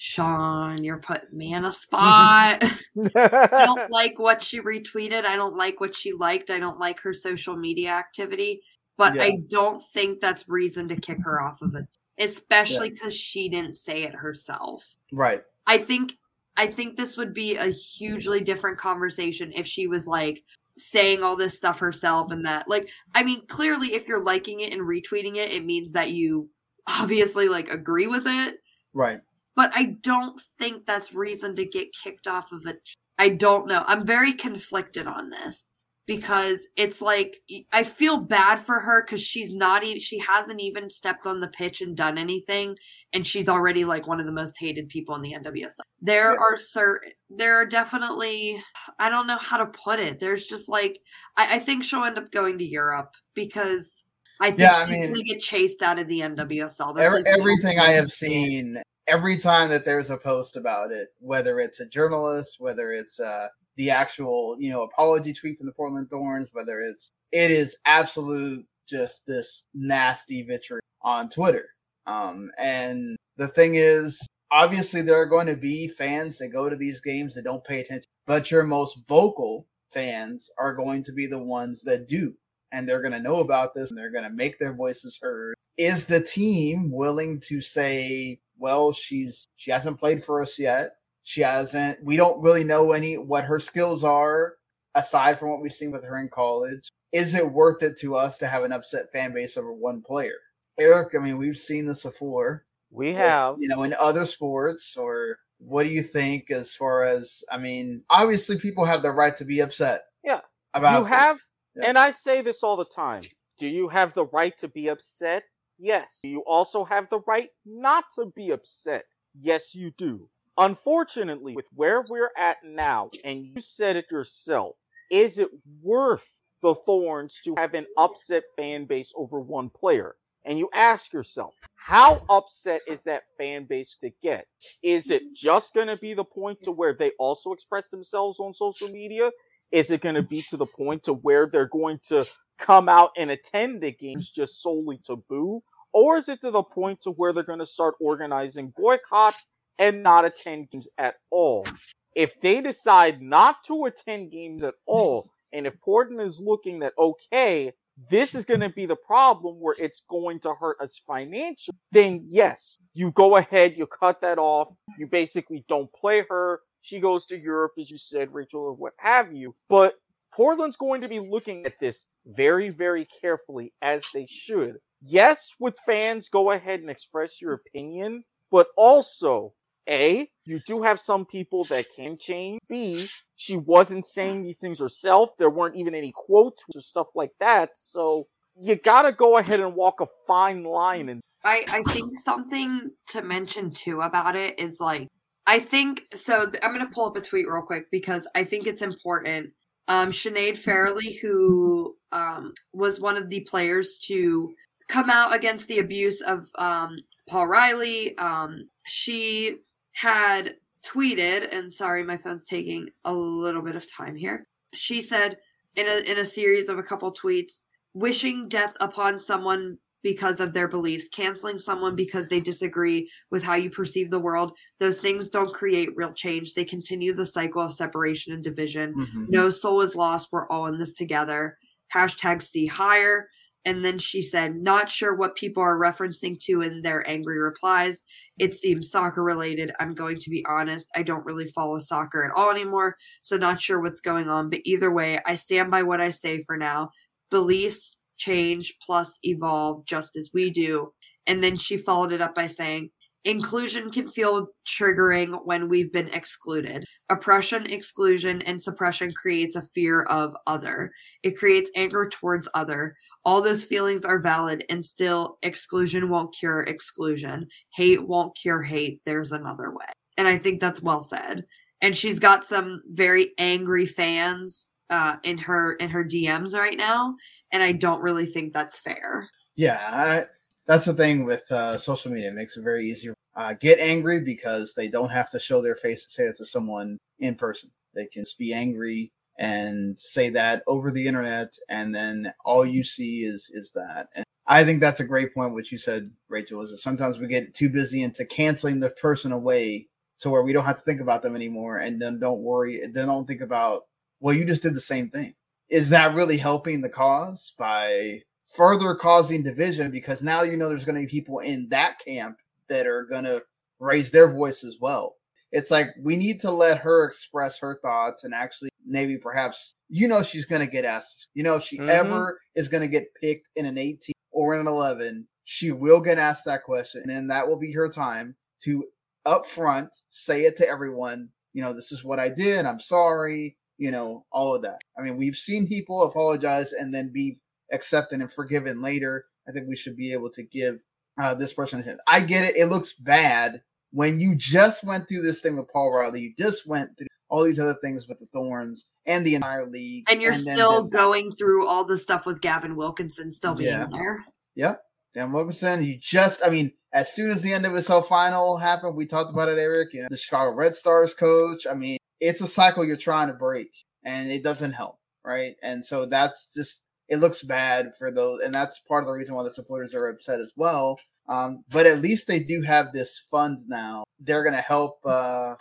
[0.03, 2.63] Sean, you're putting me in a spot.
[3.15, 5.27] I don't like what she retweeted.
[5.27, 6.49] I don't like what she liked.
[6.49, 8.63] I don't like her social media activity.
[8.97, 9.25] But yeah.
[9.25, 11.87] I don't think that's reason to kick her off of it,
[12.21, 13.23] especially because yeah.
[13.23, 14.97] she didn't say it herself.
[15.13, 15.43] Right.
[15.67, 16.17] I think
[16.57, 20.43] I think this would be a hugely different conversation if she was like
[20.77, 24.73] saying all this stuff herself and that like I mean clearly if you're liking it
[24.73, 26.49] and retweeting it it means that you
[26.87, 28.59] obviously like agree with it.
[28.93, 29.21] Right.
[29.57, 32.95] But I don't think that's reason to get kicked off of it.
[33.19, 33.85] I don't know.
[33.87, 37.37] I'm very conflicted on this because it's like
[37.73, 41.46] I feel bad for her because she's not even she hasn't even stepped on the
[41.46, 42.75] pitch and done anything,
[43.12, 45.79] and she's already like one of the most hated people in the NWSL.
[46.03, 46.37] There yeah.
[46.37, 48.61] are certain there are definitely
[48.99, 50.18] I don't know how to put it.
[50.18, 50.99] There's just like
[51.37, 54.03] I, I think she'll end up going to Europe because
[54.40, 56.99] I think yeah, she's I mean, gonna get chased out of the NWSL.
[56.99, 61.61] Every, like everything I have seen, every time that there's a post about it, whether
[61.61, 63.46] it's a journalist, whether it's uh,
[63.77, 68.67] the actual, you know, apology tweet from the Portland Thorns, whether it's it is absolute
[68.89, 71.69] just this nasty vitriol on Twitter.
[72.07, 76.77] Um, and the thing is, obviously, there are going to be fans that go to
[76.77, 81.27] these games that don't pay attention, but your most vocal fans are going to be
[81.27, 82.35] the ones that do
[82.73, 85.55] and they're going to know about this and they're going to make their voices heard.
[85.77, 90.91] Is the team willing to say, well, she's she hasn't played for us yet.
[91.23, 94.55] She hasn't we don't really know any what her skills are
[94.95, 96.89] aside from what we've seen with her in college.
[97.13, 100.39] Is it worth it to us to have an upset fan base over one player?
[100.79, 102.65] Erik, I mean, we've seen this before.
[102.91, 103.57] We have.
[103.59, 108.03] You know, in other sports or what do you think as far as I mean,
[108.11, 110.03] obviously people have the right to be upset.
[110.25, 110.41] Yeah.
[110.75, 111.39] About you have
[111.75, 113.23] this and I say this all the time.
[113.59, 115.45] Do you have the right to be upset?
[115.79, 116.21] Yes.
[116.23, 119.05] Do you also have the right not to be upset?
[119.39, 120.29] Yes, you do.
[120.59, 124.77] Unfortunately, with where we're at now, and you said it yourself,
[125.11, 125.49] is it
[125.83, 126.27] worth
[126.63, 130.17] the Thorns to have an upset fan base over one player?
[130.45, 134.47] And you ask yourself, how upset is that fan base to get?
[134.83, 138.55] Is it just going to be the point to where they also express themselves on
[138.55, 139.31] social media?
[139.71, 142.27] Is it going to be to the point to where they're going to
[142.59, 145.63] come out and attend the games just solely to boo?
[145.93, 149.47] Or is it to the point to where they're going to start organizing boycotts
[149.81, 151.66] and not attend games at all?
[152.14, 156.93] If they decide not to attend games at all, and if Portland is looking that,
[156.97, 157.73] okay,
[158.09, 162.25] this is going to be the problem where it's going to hurt us financially, then
[162.29, 167.27] yes, you go ahead, you cut that off, you basically don't play her, she goes
[167.27, 169.55] to Europe, as you said, Rachael, or what have you.
[169.69, 169.95] But
[170.35, 174.77] Portland's going to be looking at this very, very carefully, as they should.
[175.03, 179.53] Yes, with fans, go ahead and express your opinion, but also,
[179.88, 182.61] A, you do have some people that can change.
[182.69, 185.31] B, she wasn't saying these things herself.
[185.38, 187.71] There weren't even any quotes or stuff like that.
[187.75, 188.27] So
[188.61, 193.23] you gotta go ahead and walk a fine line and I, I think something to
[193.23, 195.09] mention too about it is like
[195.47, 196.51] I think so.
[196.62, 199.51] I'm going to pull up a tweet real quick because I think it's important.
[199.88, 204.53] Um, Sinead Farrelly, who um, was one of the players to
[204.88, 209.57] come out against the abuse of um, Paul Riley, um, she
[209.92, 214.46] had tweeted, and sorry, my phone's taking a little bit of time here.
[214.74, 215.37] She said
[215.76, 217.61] in a in a series of a couple tweets,
[217.94, 223.55] wishing death upon someone because of their beliefs, canceling someone because they disagree with how
[223.55, 224.53] you perceive the world.
[224.81, 226.55] Those things don't create real change.
[226.55, 228.94] They continue the cycle of separation and division.
[228.94, 229.24] Mm-hmm.
[229.29, 230.29] No soul is lost.
[230.33, 231.57] We're all in this together.
[231.94, 233.29] Hashtag see higher.
[233.66, 238.05] And then she said, not sure what people are referencing to in their angry replies.
[238.40, 239.70] It seems soccer related.
[239.81, 240.90] I'm going to be honest.
[240.96, 242.96] I don't really follow soccer at all anymore.
[243.20, 244.48] So not sure what's going on.
[244.48, 246.88] But either way, I stand by what I say for now.
[247.31, 250.90] Beliefs, change plus evolve just as we do.
[251.26, 252.90] And then she followed it up by saying,
[253.26, 256.87] Inclusion can feel triggering when we've been excluded.
[257.11, 260.90] Oppression, exclusion, and suppression creates a fear of other.
[261.22, 262.96] It creates anger towards other.
[263.25, 267.47] All those feelings are valid, and still, exclusion won't cure exclusion.
[267.75, 269.01] Hate won't cure hate.
[269.05, 269.87] There's another way.
[270.17, 271.45] And I think that's well said.
[271.83, 277.15] And she's got some very angry fans uh, in her in her DMs right now,
[277.53, 279.29] and I don't really think that's fair.
[279.57, 280.25] Yeah, I,
[280.67, 282.29] that's the thing with uh, social media.
[282.29, 283.11] It makes it very easy.
[283.37, 286.47] Uh, get angry because they don't have to show their face and say it to
[286.47, 287.71] someone in person.
[287.95, 292.85] They can just be angry and say that over the internet, and then all you
[292.85, 294.09] see is is that.
[294.14, 295.55] And I think that's a great point.
[295.55, 299.33] What you said, Rachael, is that sometimes we get too busy into canceling the person
[299.33, 302.81] away to where we don't have to think about them anymore, and then don't worry,
[302.92, 303.85] then don't think about
[304.20, 305.35] well, you just did the same thing.
[305.70, 309.90] Is that really helping the cause by further causing division?
[309.90, 312.37] Because now you know there's going to be people in that camp
[312.68, 313.42] that are going to
[313.79, 315.16] raise their voice as well.
[315.53, 320.09] It's like we need to let her express her thoughts and actually maybe perhaps you
[320.09, 321.29] know she's going to get asked.
[321.35, 321.88] You know if she mm-hmm.
[321.88, 326.00] ever is going to get picked in an 18 or in an 11, she will
[326.00, 328.85] get asked that question and then that will be her time to
[329.26, 333.57] up front say it to everyone, you know, this is what I did, I'm sorry,
[333.79, 334.81] you know, all of that.
[334.98, 337.38] I mean, we've seen people apologize and then be
[337.72, 339.24] accepted and forgiven later.
[339.48, 340.81] I think we should be able to give
[341.20, 342.00] uh, this person a chance.
[342.07, 342.57] I get it.
[342.57, 346.20] It looks bad when you just went through this thing with Paul Riley.
[346.20, 350.11] You just went through all these other things with the Thorns and the entire league.
[350.11, 353.87] And you're and still going through all the stuff with Gavin Wilkinson still being yeah.
[353.90, 354.25] there.
[354.57, 354.83] Yep.
[355.14, 358.57] Gavin Wilkinson, you just, I mean, as soon as the end of his whole final
[358.59, 359.93] happened, we talked about it, Erik.
[359.93, 361.66] You know, the Chicago Red Stars coach.
[361.71, 363.71] I mean, it's a cycle you're trying to break
[364.05, 365.55] and it doesn't help, right?
[365.62, 369.35] And so that's just it looks bad for those, and that's part of the reason
[369.35, 370.99] why the supporters are upset as well.
[371.29, 374.05] Um, but at least they do have this fund now.
[374.19, 375.55] They're going to help uh,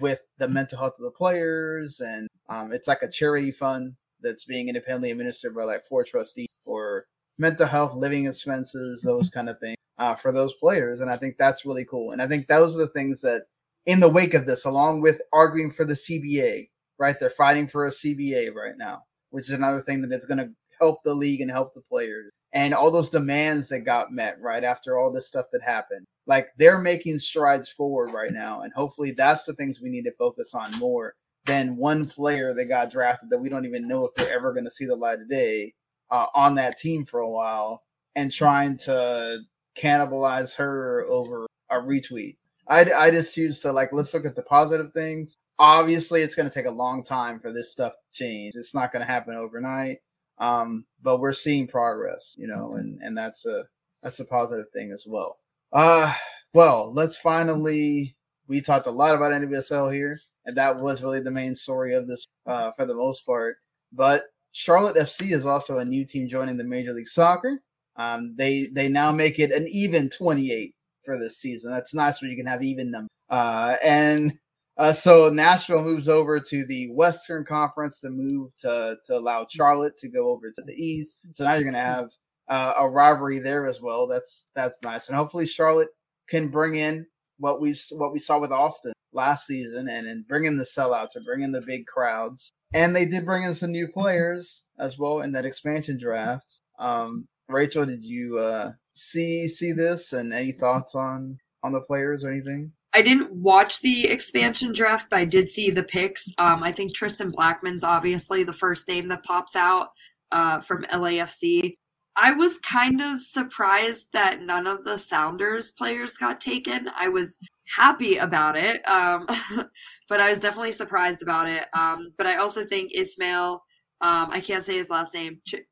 [0.00, 4.44] with the mental health of the players, and um, it's like a charity fund that's
[4.44, 7.04] being independently administered by like four trustees for
[7.38, 11.00] mental health, living expenses, those kind of things uh, for those players.
[11.00, 12.12] And I think that's really cool.
[12.12, 13.42] And I think those are the things that
[13.86, 17.16] in the wake of this, along with arguing for the CBA, right?
[17.18, 20.50] They're fighting for a CBA right now, which is another thing that is going to
[20.80, 22.30] help the league and help the players.
[22.56, 26.06] And all those demands that got met right after all this stuff that happened.
[26.26, 28.62] Like they're making strides forward right now.
[28.62, 31.14] And hopefully that's the things we need to focus on more
[31.44, 34.64] than one player that got drafted that we don't even know if they're ever going
[34.64, 35.74] to see the light of day
[36.10, 37.82] uh, on that team for a while
[38.14, 39.40] and trying to
[39.78, 42.36] cannibalize her over a retweet.
[42.68, 45.36] I, I just choose to like let's look at the positive things.
[45.58, 48.54] Obviously, it's going to take a long time for this stuff to change.
[48.56, 49.98] It's not going to happen overnight.
[50.38, 53.64] Um, but we're seeing progress, you know, and and that's a
[54.02, 55.38] that's a positive thing as well.
[55.72, 56.14] Uh,
[56.52, 58.16] well, let's finally.
[58.48, 62.06] We talked a lot about NWSL here, and that was really the main story of
[62.06, 63.56] this uh, for the most part.
[63.92, 64.22] But
[64.52, 67.60] Charlotte FC is also a new team joining the Major League Soccer.
[67.96, 71.72] Um, they they now make it an even 28 for this season.
[71.72, 73.08] That's nice when you can have even numbers.
[73.28, 74.38] Uh, and
[74.76, 79.96] uh, so Nashville moves over to the Western Conference to move to to allow Charlotte
[79.98, 81.20] to go over to the East.
[81.32, 82.10] So now you're going to have
[82.48, 84.06] uh, a rivalry there as well.
[84.06, 85.88] That's that's nice, and hopefully Charlotte
[86.28, 87.06] can bring in
[87.38, 91.16] what we what we saw with Austin last season, and and bring in the sellouts
[91.16, 92.50] or bring in the big crowds.
[92.74, 96.60] And they did bring in some new players as well in that expansion draft.
[96.78, 102.24] Um, Rachael, did you uh, see see this and any thoughts on on the players
[102.24, 102.72] or anything?
[102.96, 106.32] I didn't watch the expansion draft, but I did see the picks.
[106.38, 109.88] Um, I think Tristan Blakmon's obviously the first name that pops out
[110.32, 111.76] uh, from LAFC.
[112.16, 116.88] I was kind of surprised that none of the Sounders players got taken.
[116.98, 117.38] I was
[117.76, 119.26] happy about it, um,
[120.08, 121.66] but I was definitely surprised about it.
[121.78, 123.62] Um, but I also think Ismael,
[124.00, 125.66] um, I can't say his last name, Ch-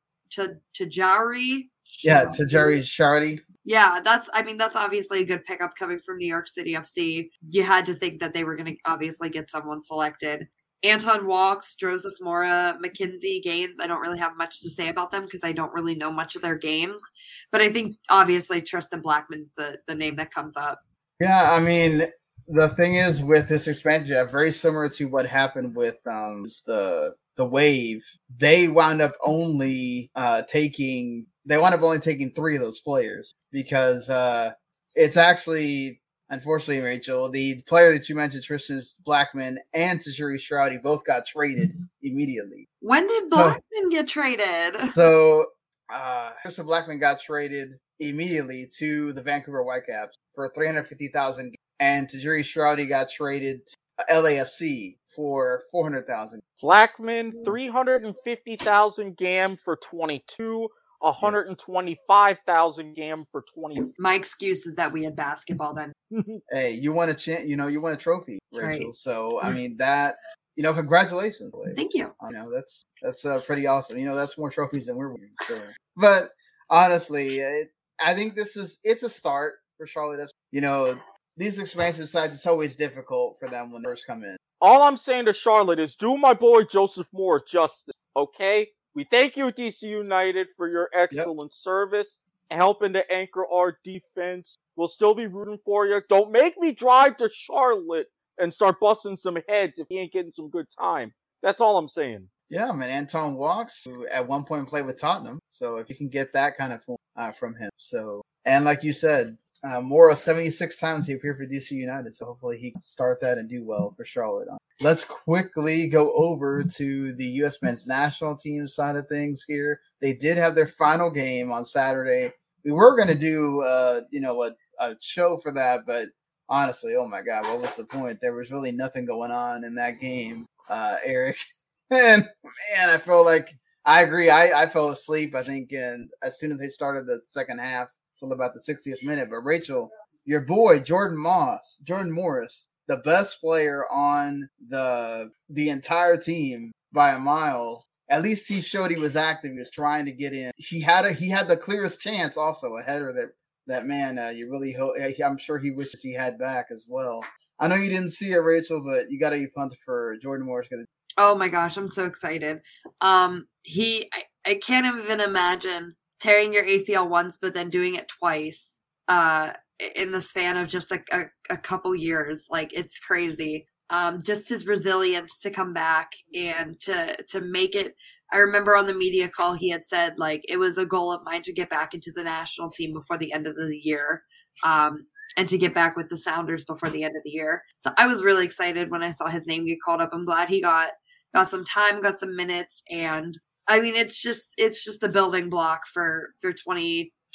[0.79, 1.71] Tajouri.
[2.03, 3.41] Yeah, Tajouri Shradi.
[3.65, 7.31] Yeah, that's I mean that's obviously a good pickup coming from New York City FC.
[7.49, 10.47] You had to think that they were going to obviously get someone selected.
[10.83, 13.81] Anton Walkes, Joseph Mora, McKinze Gaines.
[13.81, 16.37] I don't really have much to say about them because I don't really know much
[16.37, 17.03] of their games.
[17.51, 20.81] But I think obviously Tristan Blakmon's the the name that comes up.
[21.21, 22.03] Yeah, I mean
[22.49, 27.47] the thing is with this expansion, very similar to what happened with um the the
[27.47, 28.05] wave.
[28.37, 33.35] They wound up only uh taking they wound up only taking three of those players
[33.51, 34.53] because uh,
[34.95, 41.05] it's actually unfortunately Rachael the player that you mentioned Tristan Blakmon and Tajouri Shradi both
[41.05, 42.69] got traded immediately.
[42.81, 44.77] When did Blakmon so, get traded?
[44.91, 45.47] So
[45.93, 51.55] uh, Tristan Blakmon got traded immediately to the Vancouver Whitecaps for three hundred fifty thousand,
[51.81, 53.77] and Tajouri Shradi got traded to
[54.11, 56.43] LAFC for four hundred thousand.
[56.63, 60.69] Blakmon three hundred and fifty thousand GAM for twenty two.
[61.01, 63.93] 125,000 GAM for 20.
[63.99, 65.93] My excuse is that we had basketball then.
[66.51, 68.87] hey, you won a chance, you know, you won a trophy, that's Rachael.
[68.87, 68.97] Right.
[68.97, 70.17] So, I mean, that,
[70.57, 71.51] you know, congratulations.
[71.51, 71.73] Boy.
[71.75, 72.13] Thank you.
[72.23, 73.99] You know, that's, that's uh, pretty awesome.
[73.99, 75.33] You know, that's more trophies than we're winning.
[75.47, 75.61] So.
[75.97, 76.31] but
[76.71, 77.69] honestly, it,
[78.01, 80.31] I think this is, it's a start for Charlotte.
[80.53, 80.99] You know,
[81.37, 84.37] these expansion sites, it's always difficult for them when they first come in.
[84.61, 88.69] All I'm saying to Charlotte is do my boy Joseph Mora justice, okay?
[88.95, 91.53] We thank you, DC United, for your excellent yep.
[91.53, 92.21] service.
[92.51, 94.59] helping to anchor our defense.
[94.77, 96.01] We'll still be rooting for you.
[96.09, 100.31] Don't make me drive to Charlotte and start busting some heads if he ain't getting
[100.31, 101.13] some good time.
[101.43, 102.29] That's all I'm saying.
[102.51, 105.97] Yeah, I mean Anton Walkes, who at one point played with Tottenham, so if you
[105.97, 109.81] can get that kind of form uh, from him, so and like you said, uh,
[109.81, 113.49] Mora 76 times he appeared for DC United, so hopefully he can start that and
[113.49, 114.49] do well for Charlotte.
[114.81, 117.59] Let's quickly go over to the U.S.
[117.63, 119.81] men's national team side of things here.
[120.01, 122.33] They did have their final game on Saturday.
[122.65, 124.51] We were going to do, uh, you know, a,
[124.81, 126.07] a show for that, but
[126.49, 128.19] honestly, oh my God, what was the point?
[128.21, 131.39] There was really nothing going on in that game, uh, Erik.
[131.91, 132.29] and
[132.77, 134.31] man, I feel like I agree.
[134.31, 137.89] I, I fell asleep, I think, and as soon as they started the second half,
[138.19, 139.29] till about the 60th minute.
[139.31, 139.91] But Rachael,
[140.25, 147.11] your boy Jordan Moss, Jordan Morris, the best player on the the entire team by
[147.11, 147.85] a mile.
[148.11, 149.53] At least he showed he was active.
[149.53, 150.53] He was trying to get in.
[150.57, 153.31] He had a he had the clearest chance, also a header that
[153.67, 154.19] that man.
[154.19, 154.95] Uh, you really hope.
[155.25, 157.21] I'm sure he wishes he had back as well.
[157.59, 160.47] I know you didn't see it, Rachael, but you got to be pumped for Jordan
[160.47, 160.69] Morris.
[161.17, 162.61] Oh my gosh, I'm so excited.
[163.01, 168.09] Um, he, I, I can't even imagine tearing your ACL once, but then doing it
[168.09, 169.53] twice uh,
[169.97, 172.47] in the span of just a, a, a couple years.
[172.51, 173.67] Like it's crazy.
[173.91, 177.95] Um, just his resilience to come back and to to make it.
[178.33, 181.23] I remember on the media call he had said like it was a goal of
[181.25, 184.23] mine to get back into the national team before the end of the year.
[184.63, 185.07] Um,
[185.37, 187.63] and to get back with the Sounders before the end of the year.
[187.79, 190.11] So I was really excited when I saw his name get called up.
[190.13, 190.91] I'm glad he got
[191.35, 195.49] got some time, got some minutes, and I mean, it's just it's just a building
[195.51, 196.53] block for for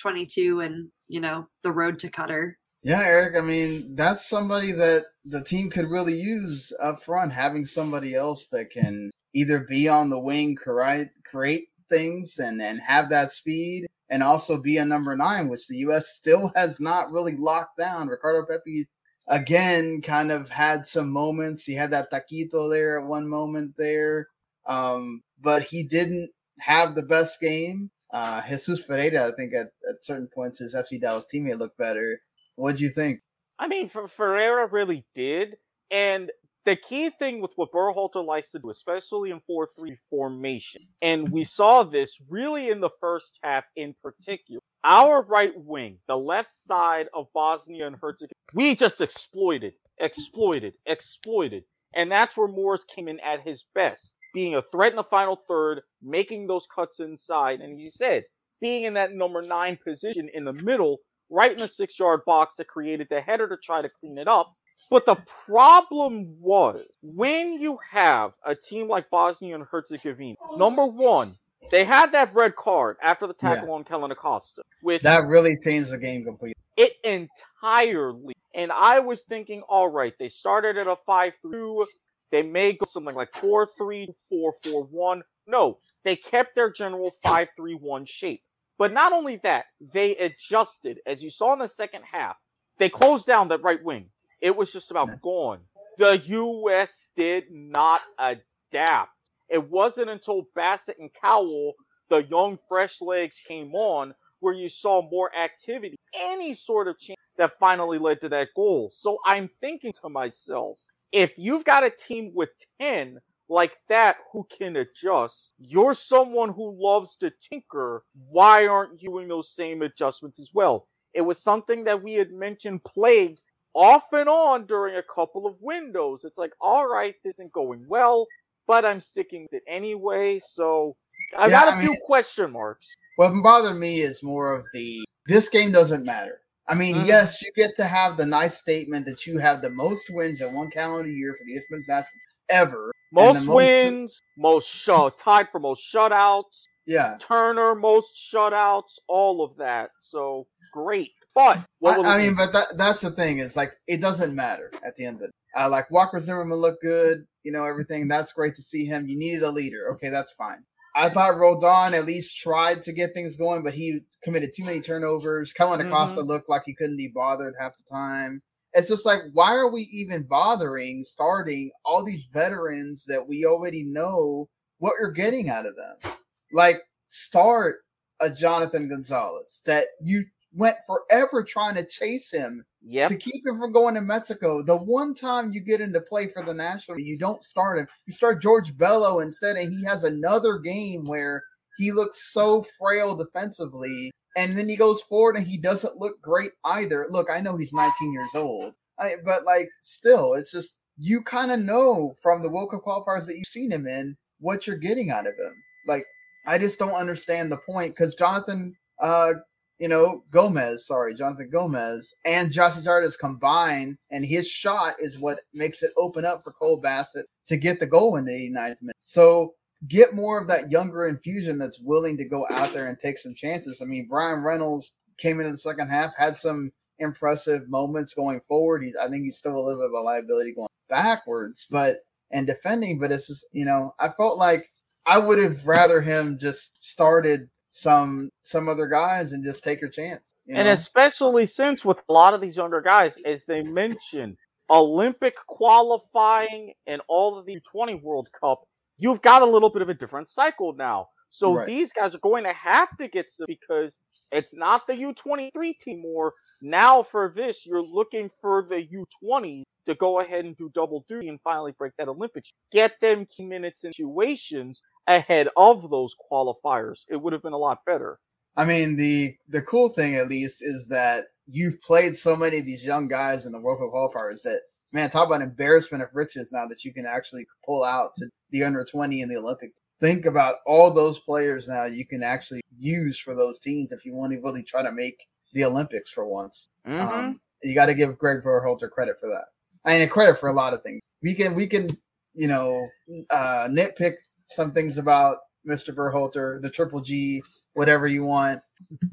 [0.02, 2.54] 2022 and you know the road to Qatar.
[2.82, 3.36] Yeah, Erik.
[3.36, 7.34] I mean, that's somebody that the team could really use up front.
[7.34, 12.80] Having somebody else that can either be on the wing, create create things, and and
[12.82, 16.10] have that speed, and also be a number nine, which the U.S.
[16.10, 18.08] still has not really locked down.
[18.08, 18.86] Ricardo Pepi
[19.28, 21.66] again kind of had some moments.
[21.66, 24.28] He had that taquito there at one moment there.
[24.66, 27.91] Um, but he didn't have the best game.
[28.12, 32.22] Uh, Jesus Ferreira, I think at, at certain points, his FC Dallas teammate looked better.
[32.55, 33.22] What do you think?
[33.60, 35.57] I mean, Ferreira really did.
[35.91, 36.32] And
[36.66, 41.30] the key thing with what Berhalter likes to do, especially in 4 3 formation, and
[41.30, 44.62] we saw this really in the first half in particular.
[44.84, 51.64] Our right wing, the left side of Bosnia and Herzegovina, we just exploited, exploited, exploited.
[51.93, 55.39] And that's where Morris came in at his best being a threat in the final
[55.47, 58.23] third, making those cuts inside, and he said
[58.61, 60.97] being in that number nine position in the middle,
[61.30, 64.27] right in the six yard box that created the header to try to clean it
[64.27, 64.55] up.
[64.89, 71.36] But the problem was when you have a team like Bosnia and Herzegovina, number one,
[71.69, 73.73] they had that red card after the tackle yeah.
[73.73, 76.55] on Kellyn Acosta, which that really changed the game completely.
[76.77, 78.34] It entirely.
[78.55, 81.86] And I was thinking, all right, they started at a 5 2.
[82.32, 85.23] They may go something like 4 3, 4 4 1.
[85.47, 88.41] No, they kept their general 5 3 1 shape.
[88.77, 90.99] But not only that, they adjusted.
[91.05, 92.38] As you saw in the second half,
[92.77, 94.09] they closed down that right wing.
[94.41, 95.59] It was just about gone.
[95.97, 96.97] The U.S.
[97.15, 99.11] did not adapt.
[99.49, 101.73] It wasn't until Bassett and Cowell,
[102.09, 107.17] the young fresh legs, came on where you saw more activity, any sort of change
[107.38, 108.91] that finally led to that goal.
[108.95, 110.77] So I'm thinking to myself,
[111.12, 112.49] if you've got a team with
[112.82, 118.03] 10 like that who can adjust, you're someone who loves to tinker.
[118.30, 120.88] Why aren't you doing those same adjustments as well?
[121.14, 123.41] It was something that we had mentioned plagued
[123.74, 126.24] off and on during a couple of windows.
[126.24, 128.28] It's like, all right, this isn't going well,
[128.68, 130.39] but I'm sticking with it anyway.
[130.39, 130.95] So
[131.38, 132.88] I yeah, got a I few question marks.
[133.16, 136.41] What bothered me is more of the this game doesn't matter.
[136.70, 137.05] I mean, mm-hmm.
[137.05, 140.53] yes, you get to have the nice statement that you have the most wins in
[140.53, 142.91] one calendar year for the Eastman Nationals ever.
[143.11, 146.65] Most, most wins, most show tied for most shutouts.
[146.86, 149.89] Yeah, Turner most shutouts, all of that.
[149.99, 151.11] So great.
[151.36, 154.95] But I, I mean, but that, that's the thing is like it doesn't matter at
[154.95, 155.32] the end of it.
[155.57, 158.07] Uh, like Walker Zimmerman looked good, you know everything.
[158.07, 159.07] That's great to see him.
[159.07, 159.91] You needed a leader.
[159.93, 160.63] Okay, that's fine.
[161.00, 164.82] I thought Roldan at least tried to get things going, but he committed too many
[164.82, 165.54] turnovers.
[165.54, 166.28] Kellyn Acosta mm-hmm.
[166.28, 168.41] looked like he couldn't be bothered half the time.
[168.74, 173.84] It's just like, why are we even bothering starting all these veterans that we already
[173.84, 176.14] know what you're getting out of them?
[176.52, 177.78] Like, start
[178.20, 183.10] a Jonathan Gonzalez that you went forever trying to chase him yep.
[183.10, 184.64] to keep him from going to Mexico.
[184.64, 187.88] The one time you get into play for the national, you don't start him.
[188.06, 191.43] You start George Bello instead, and he has another game where
[191.78, 194.12] he looks so frail defensively.
[194.38, 197.08] And then he goes forward and he doesn't look great either.
[197.10, 201.52] Look, I know he's 19 years old, I, but like still, it's just you kind
[201.52, 205.10] of know from the World Cup qualifiers that you've seen him in what you're getting
[205.10, 205.54] out of him.
[205.88, 206.06] Like
[206.45, 209.32] I just don't understand the point because Jonathan, uh,
[209.80, 215.41] you know, Gomez, sorry, Jonathan Gomez and Gyasi Zardes combined, and his shot is what
[215.53, 218.95] makes it open up for Cole Bassett to get the goal in the 89th minute.
[219.05, 219.53] So
[219.88, 223.34] get more of that younger infusion that's willing to go out there and take some
[223.34, 223.82] chances.
[223.82, 228.84] I mean, Bryan Reynolds came into the second half, had some impressive moments going forward.
[228.84, 231.99] He's, I think he's still a little bit of a liability going backwards, but
[232.32, 232.99] and defending.
[232.99, 234.67] But it's just, you know, I felt like
[235.05, 237.49] I would have rather him just started
[237.80, 240.34] some some other guys and just take your chance.
[240.45, 240.61] You know?
[240.61, 244.38] And especially since with a lot of these younger guys, as they mentioned,
[244.69, 248.61] Olympic qualifying and all of the 20 World Cup,
[248.97, 251.07] you've got a little bit of a different cycle now.
[251.32, 251.67] So right.
[251.67, 253.99] these guys are going to have to get some because
[254.32, 256.34] it's not the U23 team more.
[256.61, 261.27] Now for this, you're looking for the U20 to go ahead and do double duty
[261.30, 262.51] and finally break that Olympics.
[262.71, 267.05] Get them key minutes and situations ahead of those qualifiers.
[267.09, 268.19] It would have been a lot better.
[268.55, 272.65] I mean, the the cool thing at least is that you've played so many of
[272.65, 274.61] these young guys in the World Cup qualifiers that
[274.91, 278.63] man, talk about embarrassment of riches now that you can actually pull out to the
[278.63, 279.82] under 20 in the Olympics.
[279.99, 284.13] Think about all those players now you can actually use for those teams if you
[284.13, 286.69] want to really try to make the Olympics for once.
[286.88, 287.13] Mm-hmm.
[287.13, 289.45] Um, you got to give Greg Berhalter credit for that.
[289.90, 291.02] I mean, credit for a lot of things.
[291.24, 291.90] We can we can
[292.36, 292.88] you know
[293.32, 294.14] uh, nitpick
[294.52, 295.38] some things about
[295.68, 295.94] Mr.
[295.94, 297.42] Berhalter, the Triple G,
[297.74, 298.62] whatever you want,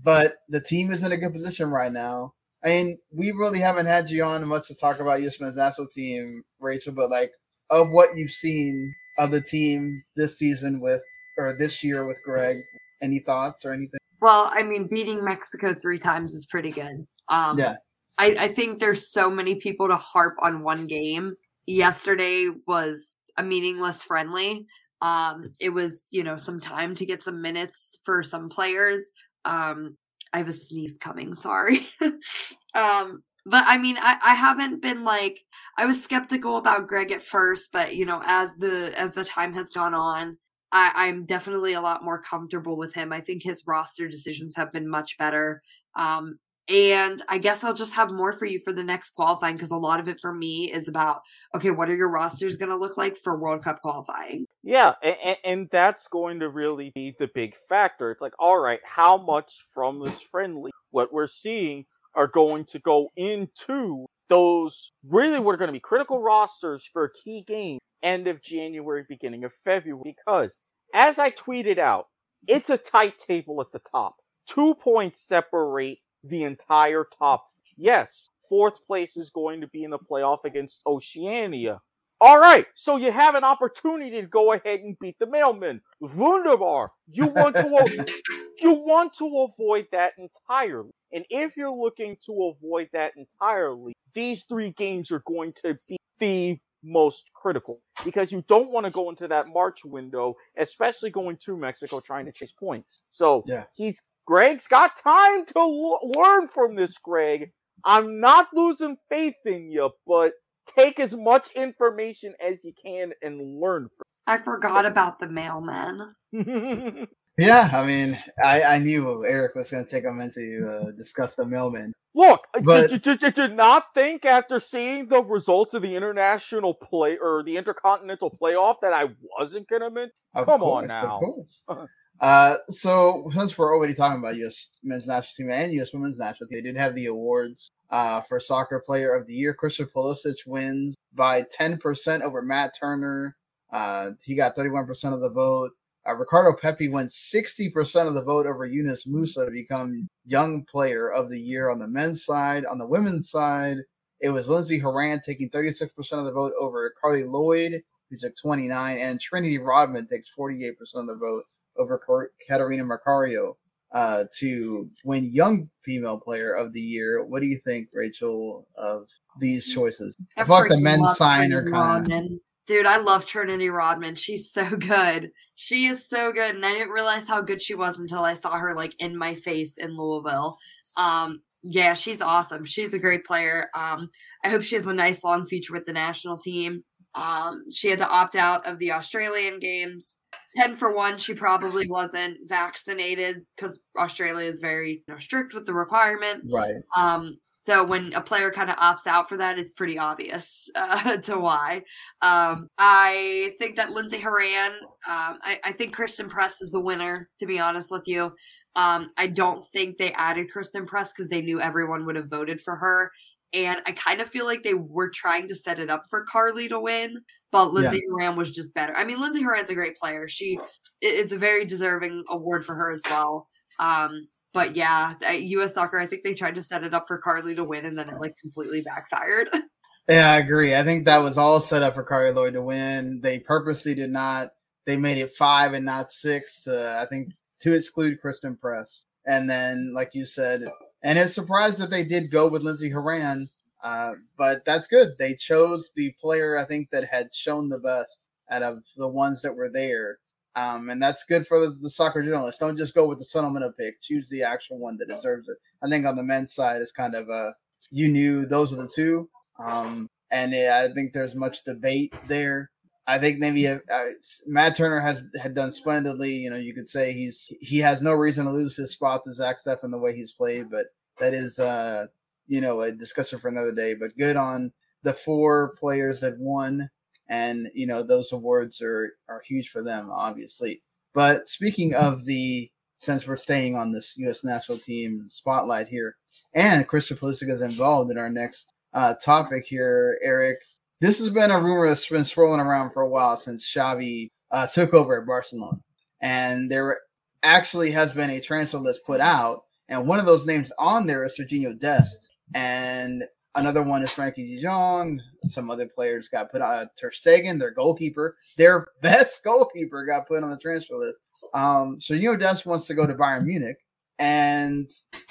[0.03, 2.35] but the team is in a good position right now.
[2.63, 5.41] I mean, we really haven't had you on much to talk about U.S.
[5.41, 7.33] men's national team, Rachael, but like
[7.71, 11.01] of what you've seen of the team this season with
[11.39, 12.59] or this year with Greg,
[13.03, 13.99] any thoughts or anything?
[14.21, 17.07] Well, I mean, beating Mexico three times is pretty good.
[17.29, 17.77] Um, yeah.
[18.19, 21.35] I, I think there's so many people to harp on one game.
[21.67, 24.67] Yesterday was a meaningless friendly.
[25.03, 29.11] Um, it was, you know, some time to get some minutes for some players.
[29.45, 29.97] Um,
[30.33, 31.89] I have a sneeze coming, sorry.
[32.75, 35.41] um, but I mean, I, I haven't been like
[35.79, 39.53] I was skeptical about Greg at first, but you know, as the as the time
[39.55, 40.37] has gone on,
[40.73, 43.13] I, I'm definitely a lot more comfortable with him.
[43.13, 45.63] I think his roster decisions have been much better.
[45.95, 46.39] Um,
[46.69, 49.77] and I guess I'll just have more for you for the next qualifying because a
[49.77, 51.23] lot of it for me is about
[51.55, 54.47] okay, what are your rosters going to look like for World Cup qualifying?
[54.63, 58.11] Yeah, and, and, that's going to really be the big factor.
[58.11, 62.79] It's like, all right, how much from this friendly, what we're seeing, are going to
[62.81, 68.27] go into those really what are going to be critical rosters for key game end
[68.27, 70.17] of January, beginning of February?
[70.17, 70.61] Because
[70.93, 72.07] as I tweeted out,
[72.49, 74.17] it's a tight table at the top.
[74.49, 75.99] Two points separate
[76.29, 77.47] the entire top.
[77.77, 81.81] Yes, fourth place is going to be in the playoff against Oceania.
[82.19, 85.83] All right, so you have an opportunity to go ahead and beat the mailman.
[86.01, 86.93] Wunderbar.
[87.13, 88.07] You want to
[88.61, 90.93] you want to avoid that entirely.
[91.13, 95.99] And if you're looking to avoid that entirely, these three games are going to be
[96.19, 101.37] the most critical because you don't want to go into that March window, especially going
[101.39, 103.03] to Mexico trying to chase points.
[103.11, 103.65] So yeah.
[103.75, 107.53] he's Greg's got time to l- learn from this, Greg.
[107.85, 110.33] I'm not losing faith in you, but
[110.77, 114.05] take as much information as you can and learn from.
[114.27, 116.15] I forgot about the mailman.
[117.39, 120.91] yeah, I mean, I, I knew Erik was going to take a minute to uh,
[120.99, 121.93] discuss the mailman.
[122.17, 126.75] Look, but, did, did, did, you not think after seeing the results of the international
[126.75, 130.15] play or the intercontinental playoff that I wasn't going to mention?
[130.35, 131.87] Come course, on now.
[132.21, 134.69] Uh, so since we're already talking about U.S.
[134.83, 135.93] men's national team and U.S.
[135.93, 139.55] women's national team, they did have the awards uh, for soccer player of the year.
[139.55, 143.37] Christian Pulisic wins by 10% over Matt Turner.
[143.73, 145.73] Uh, he got 31% of the vote.
[146.09, 151.11] Uh, Ricardo Pepi wins 60% of the vote over Yunus Musah to become young player
[151.11, 152.65] of the year on the men's side.
[152.67, 153.79] On the women's side,
[154.21, 158.99] it was Lindsey Horan taking 36% of the vote over Carli Lloyd, who took 29,
[158.99, 161.43] and Trinity Rodman takes 48% of the vote
[161.79, 162.01] over
[162.49, 163.57] Catarina Macario
[163.93, 167.25] uh, to win Young Female Player of the Year.
[167.25, 169.07] What do you think, Rachael, of
[169.41, 170.17] these choices?
[170.37, 172.25] I, I the men's sign are kind of.
[172.67, 174.17] Dude, I love Trinity Rodman.
[174.17, 175.31] She's so good.
[175.55, 178.59] She is so good, and I didn't realize how good she was until I saw
[178.59, 180.59] her like in my face in Louisville.
[180.97, 182.65] Um, yeah, she's awesome.
[182.65, 183.71] She's a great player.
[183.75, 184.11] Um,
[184.45, 186.85] I hope she has a nice long future with the national team.
[187.15, 190.19] Um, she had to opt out of the Australian games
[190.57, 195.67] 10 for one, she probably wasn't vaccinated because Australia is very you know, strict with
[195.67, 196.45] the requirement.
[196.51, 196.75] Right.
[196.97, 201.17] Um, so when a player kind of opts out for that, it's pretty obvious uh,
[201.17, 201.83] to why.
[202.23, 204.73] Um, I think that Lindsey Horan,
[205.09, 208.33] um, I, I, think Christen Press is the winner, to be honest with you.
[208.77, 212.61] Um, I don't think they added Christen Press because they knew everyone would have voted
[212.61, 213.11] for her.
[213.53, 216.69] And I kind of feel like they were trying to set it up for Carli
[216.69, 217.17] to win,
[217.53, 218.11] but Lindsey yeah.
[218.11, 218.95] Horan was just better.
[218.97, 220.29] I mean, Lindsey Horan's a great player.
[220.29, 220.59] She,
[221.01, 223.49] it's a very deserving award for her as well.
[223.79, 225.75] Um, but yeah, U.S.
[225.75, 228.09] Soccer, I think they tried to set it up for Carli to win, and then
[228.09, 229.49] it like completely backfired.
[230.09, 230.73] Yeah, I agree.
[230.73, 233.19] I think that was all set up for Carli Lloyd to win.
[233.25, 234.51] They purposely did not.
[234.85, 236.69] They made it five and not six.
[236.69, 237.33] Uh, I think
[237.63, 240.61] to exclude Christen Press, and then like you said,
[241.03, 243.49] and it's surprised that they did go with Lindsey Horan.
[243.83, 245.13] Uh, but that's good.
[245.19, 249.43] They chose the player I think that had shown the best out of the ones
[249.43, 250.19] that were there.
[250.55, 252.59] Um, and that's good for the, the, soccer journalists.
[252.59, 254.01] Don't just go with the sentimental pick.
[254.01, 255.59] Choose the actual one that deserves it.
[255.83, 257.51] I think on the men's side, it's kind of uh,
[257.91, 259.29] you knew those are the two.
[259.59, 262.71] Um, and I think there's much debate there.
[263.07, 264.05] I think maybe uh, uh,
[264.47, 266.33] Matt Turner has had done splendidly.
[266.33, 269.33] You know, you could say he's he has no reason to lose his spot to
[269.33, 270.87] Zach Steffen the way he's played, but
[271.21, 272.07] that is uh,
[272.47, 273.95] you know a discussion for another day.
[273.95, 274.73] But good on
[275.03, 276.89] the four players that won
[277.29, 280.83] and you know those awards are are huge for them, obviously.
[281.15, 284.45] But speaking of the since we're staying on this U.S.
[284.45, 286.17] national team spotlight here,
[286.55, 290.59] and Christian Pulisic is involved in our next uh, topic here, Erik.
[291.01, 294.67] This has been a rumor that's been swirling around for a while since Xavi uh,
[294.67, 295.79] took over at Barcelona,
[296.21, 296.99] and there
[297.43, 301.25] actually has been a transfer list put out, and one of those names on there
[301.25, 303.25] is Sergiño Dest, and
[303.57, 305.19] Another one is Frenkie de Jong.
[305.47, 306.75] Some other players got put on.
[306.75, 311.21] Uh, Ter Stegen, their goalkeeper, their best goalkeeper, got put on the transfer list.
[311.55, 313.79] Um, so you know, Dest wants to go to Bayern Munich,
[314.19, 314.91] and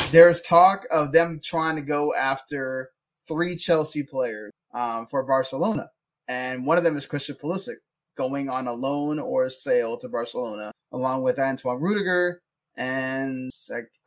[0.09, 2.89] there's talk of them trying to go after
[3.27, 5.91] three Chelsea players um, for Barcelona,
[6.27, 7.75] and one of them is Christian Pulisic
[8.17, 12.41] going on a loan or a sale to Barcelona, along with Antoine Rudiger
[12.75, 13.51] and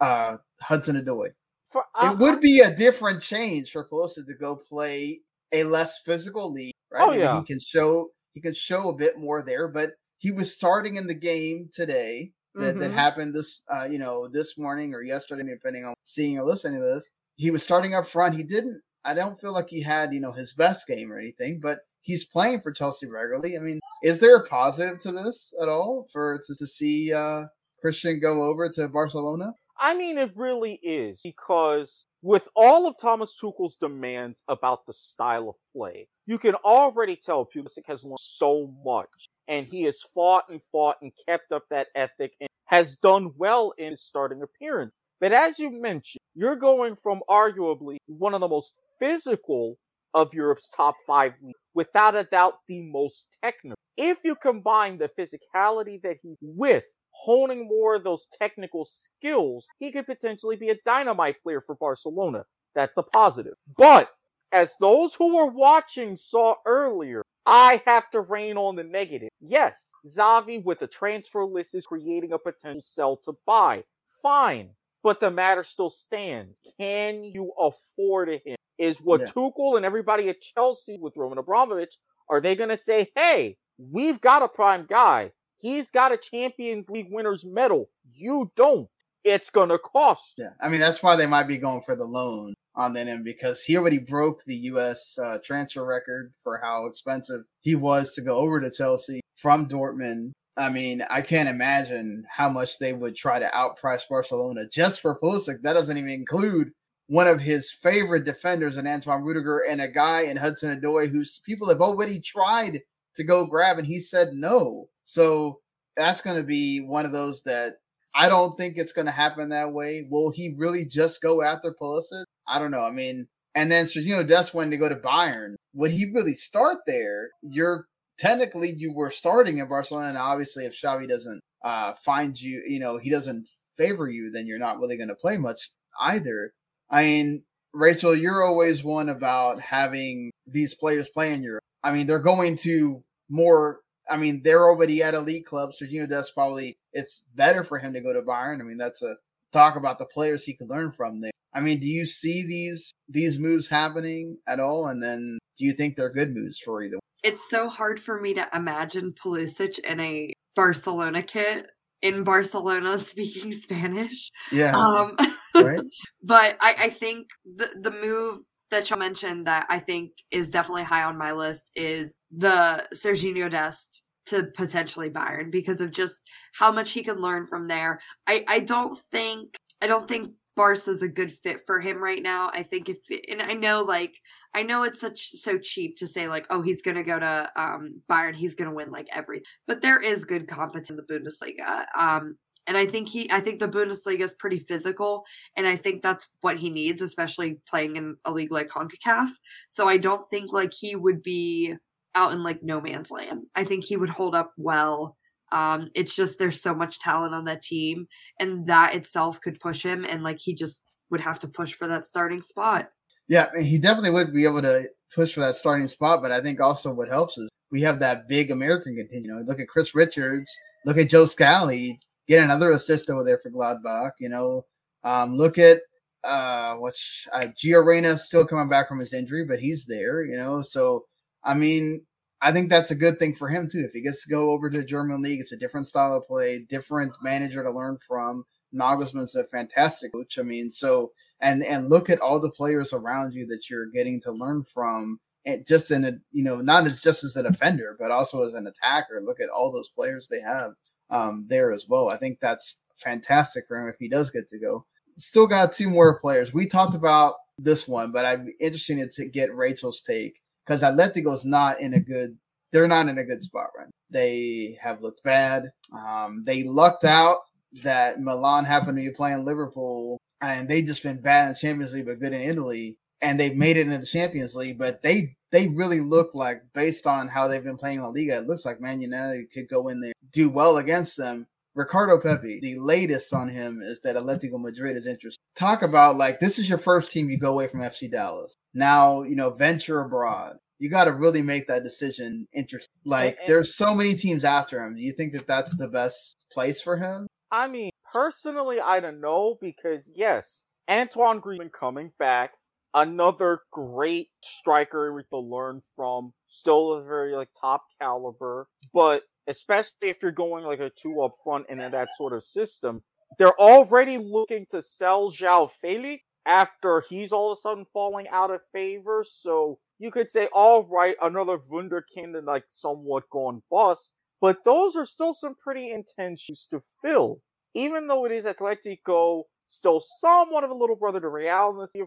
[0.00, 1.28] uh, Hudson Odoi.
[1.68, 5.20] For, uh, it would be a different change for Pulisic to go play
[5.52, 7.08] a less physical league, right?
[7.08, 7.38] Oh, yeah.
[7.38, 11.06] He can show he can show a bit more there, but he was starting in
[11.06, 12.80] the game today that, mm-hmm.
[12.80, 16.80] that happened this uh, you know this morning or yesterday, depending on seeing or listening
[16.80, 17.10] to this.
[17.36, 18.34] He was starting up front.
[18.34, 18.80] He didn't.
[19.04, 22.24] I don't feel like he had you know his best game or anything, but he's
[22.24, 23.56] playing for Chelsea regularly.
[23.56, 27.44] I mean, is there a positive to this at all for to, to see uh,
[27.80, 29.52] Christian go over to Barcelona?
[29.80, 35.48] I mean, it really is because with all of Thomas Tuchel's demands about the style
[35.48, 40.44] of play, you can already tell Pulisic has learned so much, and he has fought
[40.50, 44.92] and fought and kept up that ethic and has done well in his starting appearance.
[45.20, 49.76] But as you mentioned, you're going from arguably one of the most physical
[50.14, 51.34] of Europe's top five
[51.74, 53.76] without a doubt the most technical.
[53.96, 56.84] If you combine the physicality that he's with
[57.24, 62.44] honing more of those technical skills, he could potentially be a dynamite player for Barcelona.
[62.74, 63.54] That's the positive.
[63.76, 64.10] But
[64.52, 69.30] as those who were watching saw earlier, I have to rain on the negative.
[69.40, 73.84] Yes, Xavi with the transfer list is creating a potential sell to buy.
[74.22, 74.70] Fine.
[75.02, 76.60] But the matter still stands.
[76.78, 78.56] Can you afford him?
[78.78, 79.26] Is what yeah.
[79.28, 81.96] Tuchel and everybody at Chelsea with Roman Abramovich,
[82.28, 85.32] are they going to say, hey, we've got a prime guy.
[85.58, 87.90] He's got a Champions League winner's medal.
[88.14, 88.88] You don't.
[89.24, 90.34] It's gonna cost.
[90.38, 93.62] Yeah, I mean that's why they might be going for the loan on end because
[93.62, 95.18] he already broke the U.S.
[95.22, 100.30] Uh, transfer record for how expensive he was to go over to Chelsea from Dortmund.
[100.56, 105.18] I mean, I can't imagine how much they would try to outprice Barcelona just for
[105.18, 105.62] Pulisic.
[105.62, 106.70] That doesn't even include
[107.08, 111.40] one of his favorite defenders in Antoine Rudiger and a guy in Hudson Odoi whose
[111.40, 112.80] people have already tried
[113.16, 114.88] to go grab and he said no.
[115.08, 115.60] So
[115.96, 117.76] that's going to be one of those that
[118.14, 120.06] I don't think it's going to happen that way.
[120.10, 122.24] Will he really just go after Pulisic?
[122.46, 122.82] I don't know.
[122.82, 125.54] I mean, and then Sergiño Dest wanted to go to Bayern.
[125.72, 127.30] Would he really start there?
[127.40, 127.86] You're
[128.18, 130.10] technically you were starting in Barcelona.
[130.10, 133.48] And obviously, if Xavi doesn't uh, find you, you know, he doesn't
[133.78, 136.52] favor you, then you're not really going to play much either.
[136.90, 141.62] I mean, Rachael, you're always one about having these players play in Europe.
[141.82, 143.80] I mean, they're going to more
[144.10, 145.80] I mean, they're already at elite clubs.
[145.80, 148.60] Sergiño Dest probably it's better for him to go to Bayern.
[148.60, 149.14] I mean, that's a
[149.52, 151.30] talk about the players he could learn from there.
[151.54, 154.88] I mean, do you see these these moves happening at all?
[154.88, 156.98] And then do you think they're good moves for either?
[157.24, 161.68] It's so hard for me to imagine Pulisic in a Barcelona kit
[162.02, 164.30] in Barcelona speaking Spanish.
[164.52, 164.76] Yeah.
[164.76, 165.16] Um,
[165.54, 165.80] right.
[166.22, 168.40] but I, I think the the move
[168.70, 173.50] that y'all mentioned that I think is definitely high on my list is the Sergiño
[173.50, 178.00] Dest to potentially Bayern because of just how much he can learn from there.
[178.26, 182.50] I, I don't think I don't think Barca's a good fit for him right now.
[182.52, 182.98] I think if
[183.30, 184.14] and I know like
[184.54, 188.02] I know it's such so cheap to say like oh he's gonna go to um
[188.10, 191.86] Bayern he's gonna win like everything, but there is good competition in the Bundesliga.
[191.96, 192.36] Um,
[192.68, 195.24] and I think he I think the Bundesliga is pretty physical,
[195.56, 199.28] and I think that's what he needs, especially playing in a league like Concacaf.
[199.68, 201.74] So I don't think like he would be
[202.14, 203.42] out in like no man's land.
[203.56, 205.16] I think he would hold up well
[205.52, 208.06] um, it's just there's so much talent on that team,
[208.38, 211.86] and that itself could push him, and like he just would have to push for
[211.88, 212.90] that starting spot.
[213.28, 216.60] Yeah, he definitely would be able to push for that starting spot, but I think
[216.60, 219.26] also what helps is we have that big American contingent.
[219.26, 220.50] You know, look at Chris Richards,
[220.84, 221.98] look at Joe Scally,
[222.28, 224.12] get another assist over there for Gladbach.
[224.20, 224.66] You know,
[225.04, 225.78] um, look at
[226.24, 230.22] uh, what's uh, Gio Reyna still coming back from his injury, but he's there.
[230.22, 231.04] You know, so
[231.44, 232.04] I mean,
[232.40, 233.84] I think that's a good thing for him too.
[233.84, 236.26] If he gets to go over to the German league, it's a different style of
[236.26, 238.44] play, different manager to learn from.
[238.74, 240.38] Nagelsmann's a fantastic coach.
[240.38, 244.20] I mean, so and and look at all the players around you that you're getting
[244.22, 245.18] to learn from.
[245.46, 248.54] And just in a you know not as just as a defender, but also as
[248.54, 249.22] an attacker.
[249.24, 250.72] Look at all those players they have
[251.10, 252.08] um, there as well.
[252.08, 254.84] I think that's fantastic for him if he does get to go.
[255.16, 256.52] Still got two more players.
[256.52, 261.80] We talked about this one, but I'm interested to get Rachael's take because Atletico's not
[261.80, 262.36] in a good
[262.70, 263.92] they're not in a good spot right now.
[264.10, 265.64] They have looked bad.
[265.92, 267.38] Um, they lucked out
[267.82, 271.94] that Milan happened to be playing Liverpool and they just been bad in the Champions
[271.94, 275.36] League but good in Italy and they've made it into the Champions League, but they
[275.50, 278.80] they really look like based on how they've been playing La Liga, it looks like
[278.80, 281.46] Man United could go in there, do well against them.
[281.74, 282.28] Ricardo hmm.
[282.28, 285.38] Pepi, the latest on him is that Atletico Madrid is interested.
[285.54, 288.54] Talk about like this is your first team you go away from FC Dallas.
[288.74, 290.58] Now, you know, venture abroad.
[290.78, 292.94] You got to really make that decision interesting.
[293.04, 294.94] Like and, there's so many teams after him.
[294.94, 297.26] Do you think that that's the best place for him?
[297.50, 302.52] I mean, personally, I don't know because yes, Antoine Griezmann coming back,
[302.98, 310.18] another great striker to learn from, still a very like top caliber, but especially if
[310.20, 313.02] you're going like a two up front and in that sort of system.
[313.38, 318.50] They're already looking to sell João Felix after he's all of a sudden falling out
[318.50, 319.24] of favor.
[319.28, 324.14] So you could say, all right, another Wunderkind and like somewhat gone bust.
[324.40, 327.42] But those are still some pretty intense shoes to fill.
[327.74, 331.86] Even though it is Atletico, still somewhat of a little brother to Real in the
[331.86, 332.04] City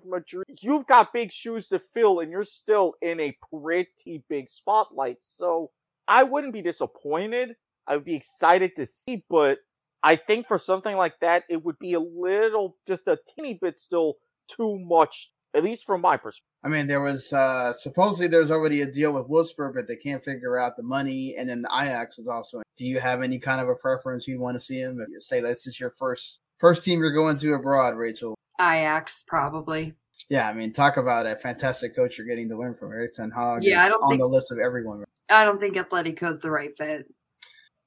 [0.61, 5.17] you've got big shoes to fill and you're still in a pretty big spotlight.
[5.21, 5.71] So
[6.07, 7.55] I wouldn't be disappointed.
[7.87, 9.59] I would be excited to see, but
[10.03, 13.77] I think for something like that, it would be a little, just a teeny bit
[13.77, 14.15] still
[14.47, 16.47] too much, at least from my perspective.
[16.63, 20.23] I mean, there was uh supposedly there's already a deal with Wolfsburg, but they can't
[20.23, 22.61] figure out the money, and then the Ajax was also.
[22.77, 24.99] Do you have any kind of a preference you'd want to see him?
[25.19, 28.35] Say this is your first first team you're going to abroad, Rachael.
[28.61, 29.95] Ajax probably.
[30.29, 32.91] Yeah, I mean, talk about a fantastic coach you're getting to learn from.
[32.91, 35.03] Erik Ten Hag yeah, I don't on think, the list of everyone.
[35.29, 37.11] I don't think Atletico is the right fit.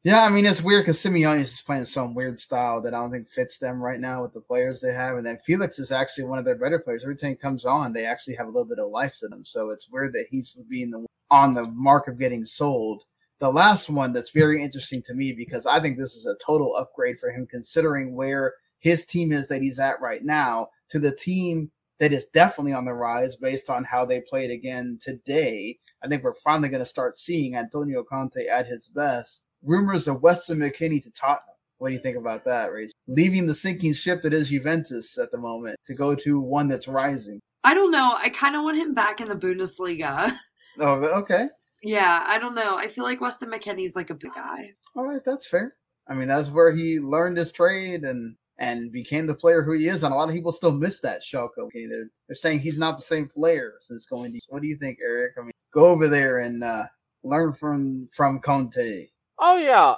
[0.03, 3.11] Yeah, I mean it's weird because Simeone is playing some weird style that I don't
[3.11, 6.25] think fits them right now with the players they have, and then Felix is actually
[6.25, 7.03] one of their better players.
[7.03, 9.45] Every time he comes on, they actually have a little bit of life to them.
[9.47, 13.05] So it's weird that he's being the on the mark of getting sold.
[13.39, 16.77] The last one that's very interesting to me because I think this is a total
[16.77, 18.55] upgrade for him, considering where
[18.85, 22.85] his team is that he's at right now to the team that is definitely on
[22.85, 25.79] the rise based on how they played again today.
[26.03, 29.47] I think we're finally going to start seeing Antonio Conte at his best.
[29.63, 31.55] Rumors of Weston McKennie to Tottenham.
[31.79, 32.93] What do you think about that, Rachael?
[33.07, 36.87] Leaving the sinking ship that is Juventus at the moment to go to one that's
[36.87, 37.41] rising.
[37.65, 38.15] I don't know.
[38.19, 40.37] I kind of want him back in the Bundesliga.
[40.79, 41.47] Oh, okay.
[41.83, 42.77] Yeah, I don't know.
[42.77, 44.73] I feel like Weston McKennie's like a big guy.
[44.95, 45.73] All right, that's fair.
[46.07, 49.89] I mean, that's where he learned his trade and and became the player who he
[49.89, 50.03] is.
[50.03, 51.59] And a lot of people still miss that Schalke.
[51.59, 54.41] Okay, they're, they're saying he's not the same player since going to.
[54.49, 55.33] What do you think, Erik?
[55.39, 56.85] I mean, go over there and uh,
[57.23, 59.09] learn from from Conte.
[59.39, 59.95] Oh yeah,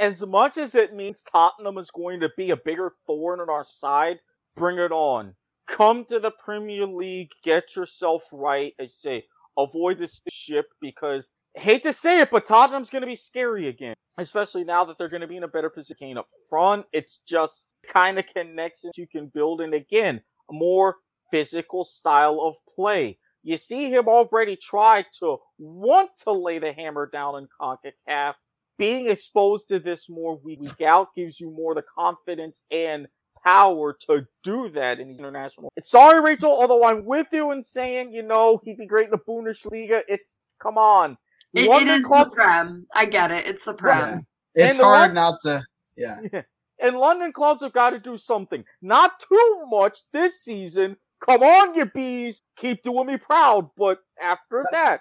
[0.00, 3.64] as much as it means Tottenham is going to be a bigger thorn in our
[3.64, 4.18] side,
[4.56, 5.34] bring it on.
[5.66, 8.72] Come to the Premier League, get yourself right.
[8.80, 9.24] I say,
[9.58, 13.94] avoid this ship because hate to say it, but Tottenham's going to be scary again,
[14.18, 16.86] especially now that they're going to be in a better position up front.
[16.92, 20.96] It's just kind of connections you can build, and again, a more
[21.30, 23.18] physical style of play.
[23.42, 28.34] You see him already try to want to lay the hammer down in CONCACAF.
[28.78, 33.08] being exposed to this more week, week out gives you more the confidence and
[33.44, 35.72] power to do that in these international.
[35.82, 39.18] Sorry, Rachael, although I'm with you in saying, you know, he'd be great in the
[39.18, 40.02] Bundesliga.
[40.08, 41.16] It's come on.
[41.54, 42.86] It, it is club- the Prem.
[42.94, 43.46] I get it.
[43.46, 44.26] It's the Prem.
[44.54, 44.68] Yeah.
[44.68, 45.64] It's hard not to.
[45.96, 46.20] Yeah.
[46.32, 46.42] yeah.
[46.78, 48.64] And London clubs have got to do something.
[48.82, 50.96] Not too much this season.
[51.24, 52.42] Come on, you bees.
[52.56, 53.70] Keep doing me proud.
[53.76, 55.00] But after that,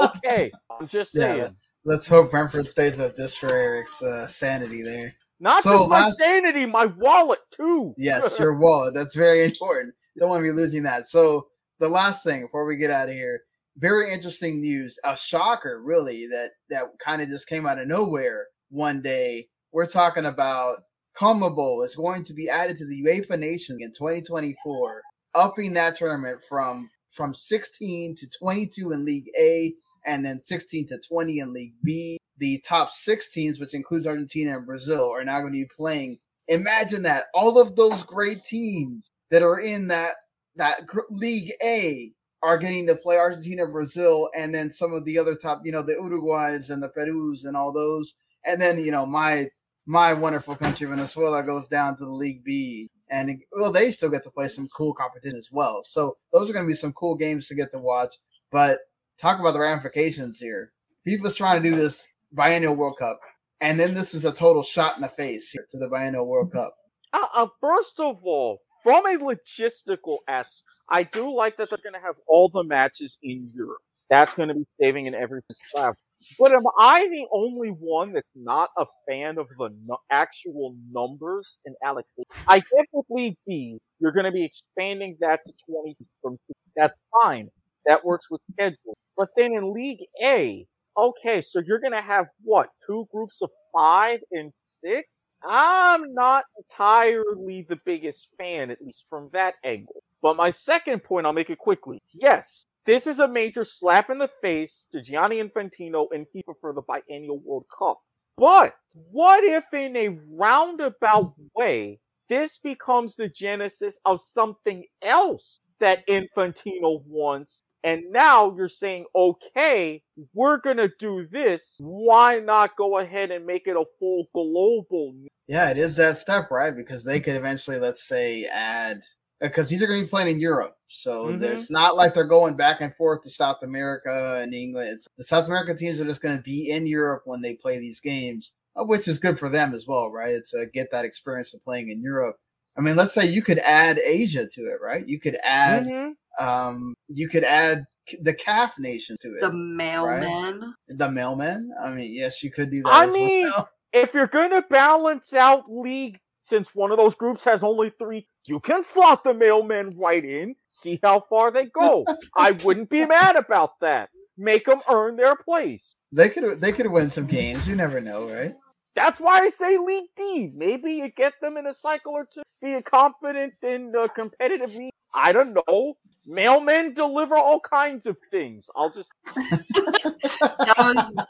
[0.00, 0.52] okay.
[0.70, 1.38] I'm just saying.
[1.38, 1.48] Yeah,
[1.84, 5.14] let's hope Brentford stays up just for Erik's uh, sanity there.
[5.40, 6.20] Not so just last...
[6.20, 7.94] my sanity, my wallet too.
[7.96, 8.94] yes, your wallet.
[8.94, 9.94] That's very important.
[10.18, 11.08] Don't want to be losing that.
[11.08, 11.48] So
[11.80, 13.40] the last thing before we get out of here,
[13.76, 14.98] very interesting news.
[15.04, 19.46] A shocker, really, that that kind of just came out of nowhere one day.
[19.72, 20.78] We're talking about
[21.16, 25.02] CONMEBOL is going to be added to the UEFA Nation in 2024,
[25.34, 29.72] upping that tournament from from 16 to 22 in League A
[30.06, 32.18] and then 16 to 20 in League B.
[32.38, 36.18] The top six teams, which includes Argentina and Brazil, are now going to be playing.
[36.48, 40.10] Imagine that all of those great teams that are in that
[40.56, 42.12] that League A
[42.44, 45.82] are getting to play Argentina, Brazil, and then some of the other top, you know,
[45.82, 48.14] the Uruguays and the Perus and all those.
[48.44, 49.46] And then, you know, my
[49.86, 52.90] my wonderful country, Venezuela, goes down to the League B.
[53.10, 55.82] And well, they still get to play some cool competition as well.
[55.84, 58.16] So those are going to be some cool games to get to watch.
[58.50, 58.80] But
[59.18, 60.72] talk about the ramifications here.
[61.06, 63.20] FIFA's trying to do this biennial World Cup,
[63.60, 66.52] and then this is a total shot in the face here to the biennial World
[66.52, 66.74] Cup.
[67.12, 71.94] Uh, uh, first of all, from a logistical aspect, I do like that they're going
[71.94, 73.82] to have all the matches in Europe.
[74.10, 75.96] That's going to be saving in everything travel.
[76.38, 81.58] But am I the only one that's not a fan of the no- actual numbers
[81.66, 82.24] and allocation?
[82.46, 86.38] I get with League B, you're going to be expanding that to 20 from
[86.76, 87.50] That's fine.
[87.86, 88.96] That works with schedule.
[89.16, 90.66] But then in League A,
[90.96, 92.68] okay, so you're going to have what?
[92.86, 94.52] Two groups of five and
[94.84, 95.08] six?
[95.46, 100.02] I'm not entirely the biggest fan, at least from that angle.
[100.24, 102.00] But my second point, I'll make it quickly.
[102.14, 106.72] Yes, this is a major slap in the face to Gianni Infantino and FIFA for
[106.72, 108.00] the biennial World Cup.
[108.38, 108.74] But
[109.10, 112.00] what if in a roundabout way,
[112.30, 117.62] this becomes the genesis of something else that Infantino wants?
[117.82, 120.02] And now you're saying, okay,
[120.32, 121.76] we're going to do this.
[121.80, 125.12] Why not go ahead and make it a full global?
[125.48, 126.74] Yeah, it is that step, right?
[126.74, 129.04] Because they could eventually, let's say, add
[129.40, 130.76] because these are going to be playing in Europe.
[130.88, 131.38] So mm-hmm.
[131.38, 134.90] there's not like they're going back and forth to South America and England.
[134.94, 137.78] It's, the South American teams are just going to be in Europe when they play
[137.78, 140.32] these games, uh, which is good for them as well, right?
[140.32, 142.36] It's uh, get that experience of playing in Europe.
[142.76, 145.06] I mean, let's say you could add Asia to it, right?
[145.06, 146.44] You could add, mm-hmm.
[146.44, 147.84] um, you could add
[148.20, 149.40] the CAF nation to it.
[149.40, 150.60] The mailman.
[150.60, 150.98] Right?
[150.98, 151.70] The mailman.
[151.82, 152.92] I mean, yes, you could do that.
[152.92, 153.68] I mean, well.
[153.92, 158.28] if you're going to balance out league since one of those groups has only three,
[158.44, 162.04] you can slot the mailmen right in, see how far they go.
[162.36, 164.10] I wouldn't be mad about that.
[164.36, 165.96] Make them earn their place.
[166.12, 167.66] They could they could win some games.
[167.66, 168.52] You never know, right?
[168.94, 170.52] That's why I say League D.
[170.54, 174.74] Maybe you get them in a cycle or two, be confident in the uh, competitive
[174.74, 174.92] league.
[175.14, 175.94] I don't know.
[176.28, 178.68] Mailmen deliver all kinds of things.
[178.76, 179.10] I'll just.
[179.34, 181.26] that was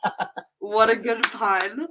[0.58, 1.86] what a good pun.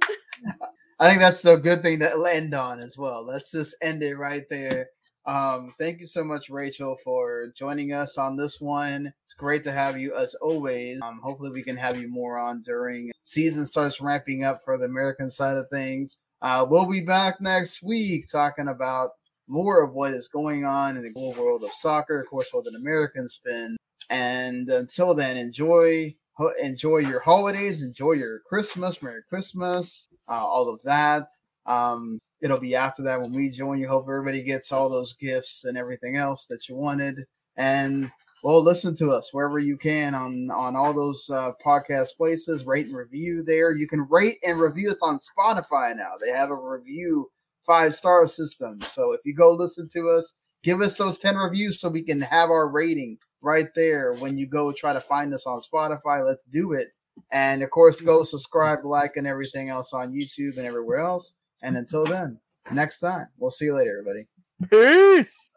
[1.04, 3.26] I think that's the good thing to end on as well.
[3.26, 4.88] Let's just end it right there.
[5.26, 9.12] Um, thank you so much, Rachael, for joining us on this one.
[9.22, 11.02] It's great to have you as always.
[11.02, 14.86] Um, hopefully, we can have you more on during season starts ramping up for the
[14.86, 16.20] American side of things.
[16.40, 19.10] Uh, we'll be back next week talking about
[19.46, 22.66] more of what is going on in the global world of soccer, of course, with
[22.66, 23.76] an American spin.
[24.08, 26.14] And until then, enjoy
[26.62, 31.28] enjoy your holidays, enjoy your Christmas, Merry Christmas, uh, all of that.
[31.66, 33.88] Um, it'll be after that when we join you.
[33.88, 37.24] Hope everybody gets all those gifts and everything else that you wanted.
[37.56, 38.10] And
[38.42, 42.66] well, listen to us wherever you can on on all those uh, podcast places.
[42.66, 43.72] Rate and review there.
[43.72, 46.12] You can rate and review us on Spotify now.
[46.20, 47.30] They have a review
[47.64, 48.80] five star system.
[48.82, 52.20] So if you go listen to us, give us those ten reviews so we can
[52.20, 56.22] have our rating right there when you go try to find us on Spotify.
[56.22, 56.88] Let's do it.
[57.30, 58.24] And of course, go mm-hmm.
[58.24, 61.32] subscribe, like, and everything else on YouTube and everywhere else.
[61.62, 62.40] And until then,
[62.72, 64.26] next time, we'll see you later, everybody.
[64.70, 65.53] Peace.